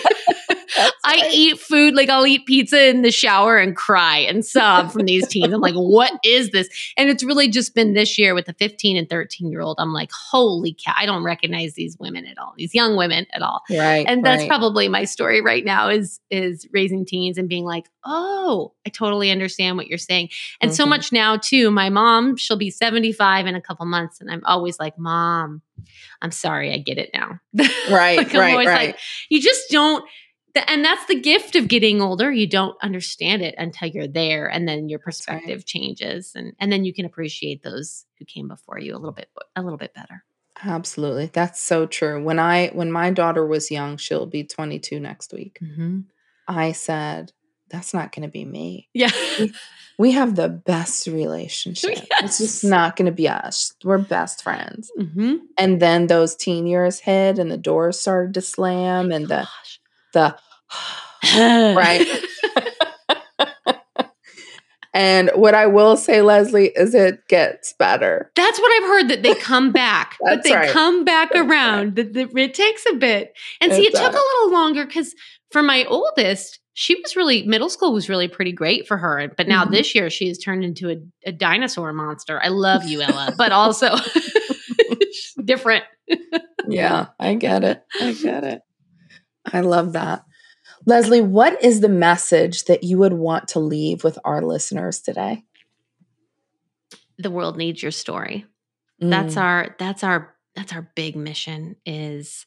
I 1.10 1.28
eat 1.32 1.58
food 1.58 1.94
like 1.94 2.08
I'll 2.08 2.26
eat 2.26 2.46
pizza 2.46 2.88
in 2.88 3.02
the 3.02 3.10
shower 3.10 3.56
and 3.58 3.74
cry 3.76 4.18
and 4.18 4.44
sob 4.44 4.90
from 4.92 5.04
these 5.06 5.26
teens. 5.28 5.52
I'm 5.52 5.60
like, 5.60 5.74
what 5.74 6.12
is 6.24 6.50
this? 6.50 6.68
And 6.96 7.08
it's 7.08 7.22
really 7.22 7.48
just 7.48 7.74
been 7.74 7.94
this 7.94 8.18
year 8.18 8.34
with 8.34 8.46
the 8.46 8.52
15 8.54 8.96
and 8.96 9.08
13 9.08 9.50
year 9.50 9.60
old. 9.60 9.76
I'm 9.78 9.92
like, 9.92 10.10
holy 10.12 10.74
cow! 10.74 10.92
I 10.96 11.06
don't 11.06 11.22
recognize 11.22 11.74
these 11.74 11.96
women 11.98 12.26
at 12.26 12.38
all, 12.38 12.54
these 12.56 12.74
young 12.74 12.96
women 12.96 13.26
at 13.32 13.42
all. 13.42 13.62
Right. 13.70 14.06
And 14.08 14.24
that's 14.24 14.40
right. 14.42 14.48
probably 14.48 14.88
my 14.88 15.04
story 15.04 15.40
right 15.40 15.64
now 15.64 15.88
is 15.88 16.20
is 16.30 16.66
raising 16.72 17.04
teens 17.04 17.38
and 17.38 17.48
being 17.48 17.64
like, 17.64 17.86
oh, 18.04 18.72
I 18.86 18.90
totally 18.90 19.30
understand 19.30 19.76
what 19.76 19.86
you're 19.86 19.98
saying. 19.98 20.30
And 20.60 20.74
so 20.74 20.84
Mhm. 20.84 20.88
much 20.88 21.12
now 21.12 21.36
too. 21.36 21.70
My 21.70 21.88
mom, 21.90 22.36
she'll 22.36 22.56
be 22.56 22.70
75 22.70 23.46
in 23.46 23.54
a 23.54 23.60
couple 23.60 23.86
months, 23.86 24.20
and 24.20 24.30
I'm 24.30 24.42
always 24.44 24.78
like, 24.78 24.98
mom, 24.98 25.62
I'm 26.22 26.30
sorry, 26.30 26.72
I 26.72 26.78
get 26.78 26.98
it 26.98 27.10
now. 27.14 27.40
right. 27.90 28.18
Like, 28.18 28.32
right. 28.34 28.56
Right. 28.56 28.66
like, 28.66 28.98
you 29.28 29.40
just 29.40 29.70
don't 29.70 30.04
th- 30.54 30.66
and 30.68 30.84
that's 30.84 31.04
the 31.06 31.20
gift 31.20 31.56
of 31.56 31.68
getting 31.68 32.00
older 32.00 32.30
you 32.32 32.46
don't 32.46 32.76
understand 32.82 33.42
it 33.42 33.54
until 33.58 33.88
you're 33.88 34.06
there 34.06 34.48
and 34.48 34.66
then 34.68 34.88
your 34.88 34.98
right. 34.98 35.04
perspective 35.04 35.64
changes 35.64 36.32
and 36.34 36.54
and 36.58 36.72
then 36.72 36.84
you 36.84 36.92
can 36.92 37.04
appreciate 37.04 37.62
those 37.62 38.04
who 38.18 38.24
came 38.24 38.48
before 38.48 38.78
you 38.78 38.94
a 38.94 38.98
little 38.98 39.12
bit 39.12 39.28
a 39.56 39.62
little 39.62 39.78
bit 39.78 39.94
better 39.94 40.24
Absolutely. 40.62 41.30
That's 41.32 41.60
so 41.60 41.86
true. 41.86 42.22
When 42.22 42.38
I 42.38 42.68
when 42.68 42.92
my 42.92 43.10
daughter 43.10 43.46
was 43.46 43.70
young, 43.70 43.96
she'll 43.96 44.26
be 44.26 44.44
22 44.44 45.00
next 45.00 45.32
week. 45.32 45.58
mm-hmm. 45.62 46.00
I 46.46 46.72
said, 46.72 47.32
that's 47.70 47.94
not 47.94 48.12
going 48.12 48.24
to 48.24 48.28
be 48.28 48.44
me. 48.44 48.88
yeah 48.92 49.10
We 49.98 50.12
have 50.12 50.34
the 50.34 50.48
best 50.48 51.06
relationship. 51.06 51.98
It's 52.22 52.38
just 52.38 52.64
not 52.64 52.96
going 52.96 53.06
to 53.06 53.12
be 53.12 53.28
us. 53.28 53.74
We're 53.84 53.98
best 53.98 54.42
friends. 54.42 54.90
mm-hmm. 54.98 55.36
And 55.56 55.80
then 55.80 56.06
those 56.06 56.34
teen 56.34 56.66
years 56.66 56.98
hit 56.98 57.38
and 57.38 57.50
the 57.50 57.56
doors 57.56 58.00
started 58.00 58.34
to 58.34 58.40
slam 58.40 59.12
and 59.12 59.28
the 59.28 59.46
the 60.12 60.36
right. 61.76 62.06
and 64.94 65.30
what 65.34 65.54
I 65.54 65.66
will 65.66 65.96
say, 65.96 66.20
Leslie, 66.22 66.72
is 66.74 66.94
it 66.94 67.26
gets 67.28 67.72
better. 67.78 68.30
That's 68.34 68.58
what 68.60 68.72
I've 68.82 68.88
heard 68.88 69.08
that 69.08 69.22
they 69.22 69.34
come 69.34 69.70
back, 69.86 70.16
but 70.20 70.42
they 70.42 70.54
right. 70.54 70.70
come 70.70 71.04
back 71.04 71.30
That's 71.32 71.40
right. 71.46 71.50
around. 71.50 71.96
That 71.96 72.12
that 72.14 72.36
it 72.36 72.54
takes 72.54 72.84
a 72.90 72.94
bit. 72.94 73.32
And 73.60 73.72
see, 73.72 73.86
It 73.86 73.94
took 73.94 74.12
a 74.12 74.16
little 74.16 74.52
longer 74.52 74.84
because 74.84 75.14
for 75.50 75.62
my 75.62 75.84
oldest, 75.84 76.58
she 76.74 76.94
was 76.94 77.14
really 77.16 77.42
middle 77.44 77.68
school 77.68 77.92
was 77.92 78.08
really 78.08 78.28
pretty 78.28 78.52
great 78.52 78.86
for 78.88 78.96
her. 78.96 79.28
But 79.36 79.48
now 79.48 79.64
Mhm. 79.64 79.70
this 79.72 79.94
year 79.94 80.08
she 80.10 80.28
has 80.28 80.38
turned 80.38 80.64
into 80.64 80.90
a, 80.90 80.96
a 81.26 81.32
dinosaur 81.32 81.92
monster. 81.92 82.40
I 82.42 82.48
love 82.48 82.84
you, 82.84 83.02
Ella, 83.02 83.34
but 83.36 83.52
also 83.52 83.94
different. 85.44 85.84
Yeah, 86.68 87.06
I 87.18 87.34
get 87.34 87.64
it. 87.64 87.82
I 88.00 88.12
get 88.12 88.44
it. 88.44 88.62
I 89.46 89.60
love 89.60 89.92
that. 89.94 90.24
Leslie, 90.86 91.20
what 91.20 91.62
is 91.62 91.80
the 91.80 91.88
message 91.88 92.64
that 92.64 92.84
you 92.84 92.98
would 92.98 93.12
want 93.12 93.48
to 93.48 93.60
leave 93.60 94.04
with 94.04 94.18
our 94.24 94.42
listeners 94.42 95.00
today? 95.00 95.44
The 97.18 97.30
world 97.30 97.56
needs 97.56 97.82
your 97.82 97.92
story. 97.92 98.46
That's 99.00 99.34
Mm, 99.34 99.40
our 99.42 99.76
that's 99.78 100.04
our 100.04 100.34
that's 100.54 100.72
our 100.72 100.90
big 100.94 101.16
mission 101.16 101.76
is 101.86 102.46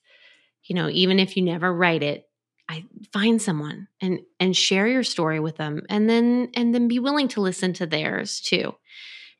you 0.66 0.76
know 0.76 0.90
even 0.90 1.20
if 1.20 1.36
you 1.36 1.44
never 1.44 1.74
write 1.74 2.04
it 2.04 2.28
i 2.70 2.84
find 3.12 3.42
someone 3.42 3.88
and 4.02 4.20
and 4.40 4.56
share 4.56 4.88
your 4.88 5.04
story 5.04 5.40
with 5.40 5.58
them 5.58 5.82
and 5.90 6.10
then 6.10 6.50
and 6.56 6.74
then 6.74 6.88
be 6.88 7.00
willing 7.00 7.28
to 7.30 7.42
listen 7.42 7.74
to 7.74 7.86
theirs 7.86 8.40
too 8.42 8.74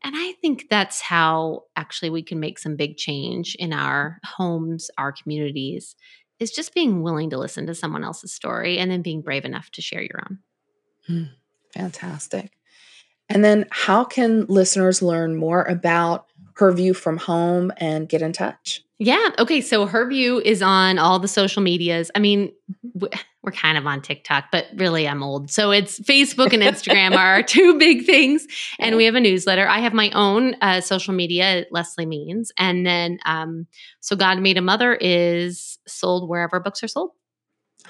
and 0.04 0.14
i 0.18 0.34
think 0.42 0.66
that's 0.70 1.02
how 1.02 1.64
actually 1.76 2.10
we 2.10 2.24
can 2.24 2.40
make 2.40 2.58
some 2.58 2.76
big 2.76 2.98
change 2.98 3.56
in 3.60 3.74
our 3.74 4.20
homes 4.24 4.90
our 4.98 5.12
communities 5.12 5.96
is 6.44 6.52
just 6.52 6.76
being 6.76 7.02
willing 7.02 7.32
to 7.32 7.38
listen 7.40 7.66
to 7.66 7.74
someone 7.74 8.04
else's 8.04 8.32
story 8.32 8.78
and 8.78 8.92
then 8.92 9.02
being 9.02 9.22
brave 9.22 9.46
enough 9.46 9.72
to 9.72 9.82
share 9.82 10.02
your 10.02 10.22
own 10.30 10.40
hmm, 11.08 11.24
fantastic. 11.74 12.52
And 13.30 13.44
then 13.44 13.66
how 13.72 14.04
can 14.04 14.46
listeners 14.46 15.02
learn 15.02 15.36
more 15.36 15.64
about 15.64 16.28
her 16.56 16.72
view 16.72 16.94
from 16.94 17.18
home 17.18 17.72
and 17.78 18.08
get 18.08 18.22
in 18.22 18.34
touch? 18.34 18.84
Yeah. 19.00 19.30
Okay. 19.40 19.62
So 19.62 19.86
her 19.86 20.08
view 20.08 20.40
is 20.40 20.62
on 20.62 21.00
all 21.00 21.20
the 21.20 21.28
social 21.28 21.62
medias. 21.62 22.12
I 22.16 22.20
mean, 22.20 22.50
mm-hmm. 22.50 23.00
w- 23.00 23.24
we're 23.44 23.52
kind 23.52 23.78
of 23.78 23.86
on 23.86 24.02
TikTok, 24.02 24.46
but 24.52 24.68
really 24.76 25.08
I'm 25.08 25.22
old. 25.22 25.52
So 25.52 25.72
it's 25.72 26.00
Facebook 26.00 26.54
and 26.54 26.64
Instagram 26.64 27.12
are 27.12 27.34
our 27.34 27.44
two 27.44 27.78
big 27.78 28.06
things. 28.06 28.48
And 28.80 28.96
we 28.96 29.04
have 29.06 29.16
a 29.16 29.20
newsletter. 29.20 29.68
I 29.68 29.80
have 29.80 29.94
my 29.94 30.12
own 30.12 30.56
uh, 30.62 30.80
social 30.80 31.14
media, 31.14 31.66
Leslie 31.70 32.06
Means. 32.06 32.52
And 32.58 32.86
then, 32.86 33.20
um, 33.26 33.68
So 34.00 34.16
God 34.16 34.40
Made 34.40 34.58
a 34.58 34.62
Mother 34.62 34.96
is 34.96 35.78
sold 35.86 36.30
wherever 36.30 36.60
books 36.62 36.82
are 36.84 36.88
sold. 36.88 37.12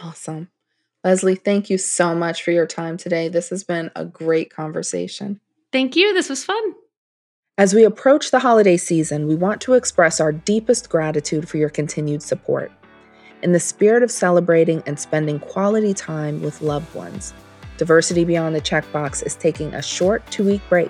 Awesome. 0.01 0.49
Leslie, 1.03 1.35
thank 1.35 1.69
you 1.69 1.77
so 1.77 2.15
much 2.15 2.41
for 2.41 2.51
your 2.51 2.65
time 2.65 2.97
today. 2.97 3.27
This 3.27 3.49
has 3.49 3.63
been 3.63 3.91
a 3.95 4.05
great 4.05 4.51
conversation. 4.51 5.39
Thank 5.71 5.95
you. 5.95 6.13
This 6.13 6.29
was 6.29 6.43
fun. 6.43 6.73
As 7.57 7.75
we 7.75 7.83
approach 7.83 8.31
the 8.31 8.39
holiday 8.39 8.77
season, 8.77 9.27
we 9.27 9.35
want 9.35 9.61
to 9.61 9.73
express 9.73 10.19
our 10.19 10.31
deepest 10.31 10.89
gratitude 10.89 11.47
for 11.47 11.57
your 11.57 11.69
continued 11.69 12.23
support. 12.23 12.71
In 13.43 13.51
the 13.51 13.59
spirit 13.59 14.03
of 14.03 14.09
celebrating 14.09 14.81
and 14.85 14.97
spending 14.97 15.37
quality 15.37 15.93
time 15.93 16.41
with 16.41 16.61
loved 16.61 16.95
ones, 16.95 17.33
Diversity 17.75 18.23
Beyond 18.23 18.55
the 18.55 18.61
Checkbox 18.61 19.21
is 19.25 19.35
taking 19.35 19.73
a 19.73 19.81
short 19.81 20.25
two 20.31 20.45
week 20.45 20.61
break. 20.69 20.89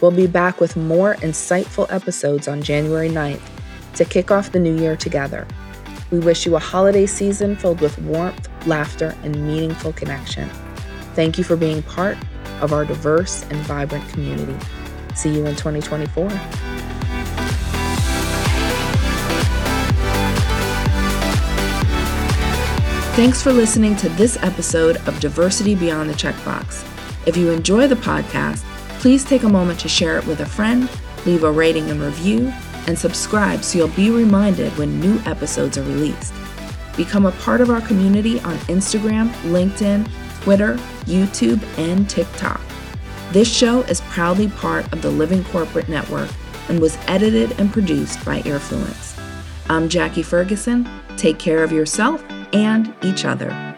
We'll 0.00 0.10
be 0.10 0.26
back 0.26 0.60
with 0.60 0.76
more 0.76 1.14
insightful 1.16 1.86
episodes 1.88 2.48
on 2.48 2.60
January 2.60 3.08
9th 3.08 3.48
to 3.94 4.04
kick 4.04 4.32
off 4.32 4.50
the 4.50 4.58
new 4.58 4.76
year 4.80 4.96
together. 4.96 5.46
We 6.10 6.18
wish 6.18 6.44
you 6.44 6.56
a 6.56 6.58
holiday 6.58 7.06
season 7.06 7.54
filled 7.54 7.80
with 7.80 7.96
warmth, 8.00 8.48
laughter, 8.66 9.14
and 9.22 9.46
meaningful 9.46 9.92
connection. 9.92 10.50
Thank 11.14 11.38
you 11.38 11.44
for 11.44 11.54
being 11.54 11.84
part 11.84 12.18
of 12.62 12.72
our 12.72 12.84
diverse 12.84 13.44
and 13.44 13.58
vibrant 13.58 14.08
community. 14.08 14.56
See 15.14 15.32
you 15.32 15.46
in 15.46 15.54
2024. 15.54 16.69
Thanks 23.20 23.42
for 23.42 23.52
listening 23.52 23.96
to 23.96 24.08
this 24.08 24.38
episode 24.38 24.96
of 25.06 25.20
Diversity 25.20 25.74
Beyond 25.74 26.08
the 26.08 26.14
Checkbox. 26.14 26.86
If 27.28 27.36
you 27.36 27.50
enjoy 27.50 27.86
the 27.86 27.94
podcast, 27.94 28.64
please 28.98 29.26
take 29.26 29.42
a 29.42 29.48
moment 29.48 29.78
to 29.80 29.90
share 29.90 30.16
it 30.16 30.26
with 30.26 30.40
a 30.40 30.46
friend, 30.46 30.88
leave 31.26 31.44
a 31.44 31.52
rating 31.52 31.90
and 31.90 32.00
review, 32.00 32.50
and 32.86 32.98
subscribe 32.98 33.62
so 33.62 33.76
you'll 33.76 33.88
be 33.88 34.10
reminded 34.10 34.74
when 34.78 34.98
new 34.98 35.18
episodes 35.26 35.76
are 35.76 35.82
released. 35.82 36.32
Become 36.96 37.26
a 37.26 37.32
part 37.32 37.60
of 37.60 37.68
our 37.68 37.82
community 37.82 38.40
on 38.40 38.56
Instagram, 38.70 39.30
LinkedIn, 39.42 40.10
Twitter, 40.40 40.76
YouTube, 41.04 41.62
and 41.76 42.08
TikTok. 42.08 42.62
This 43.32 43.54
show 43.54 43.82
is 43.82 44.00
proudly 44.00 44.48
part 44.48 44.90
of 44.94 45.02
the 45.02 45.10
Living 45.10 45.44
Corporate 45.44 45.90
Network 45.90 46.30
and 46.70 46.80
was 46.80 46.96
edited 47.06 47.52
and 47.60 47.70
produced 47.70 48.24
by 48.24 48.40
Earfluence. 48.40 49.22
I'm 49.68 49.90
Jackie 49.90 50.22
Ferguson. 50.22 50.88
Take 51.18 51.38
care 51.38 51.62
of 51.62 51.70
yourself 51.70 52.24
and 52.52 52.94
each 53.02 53.24
other. 53.24 53.69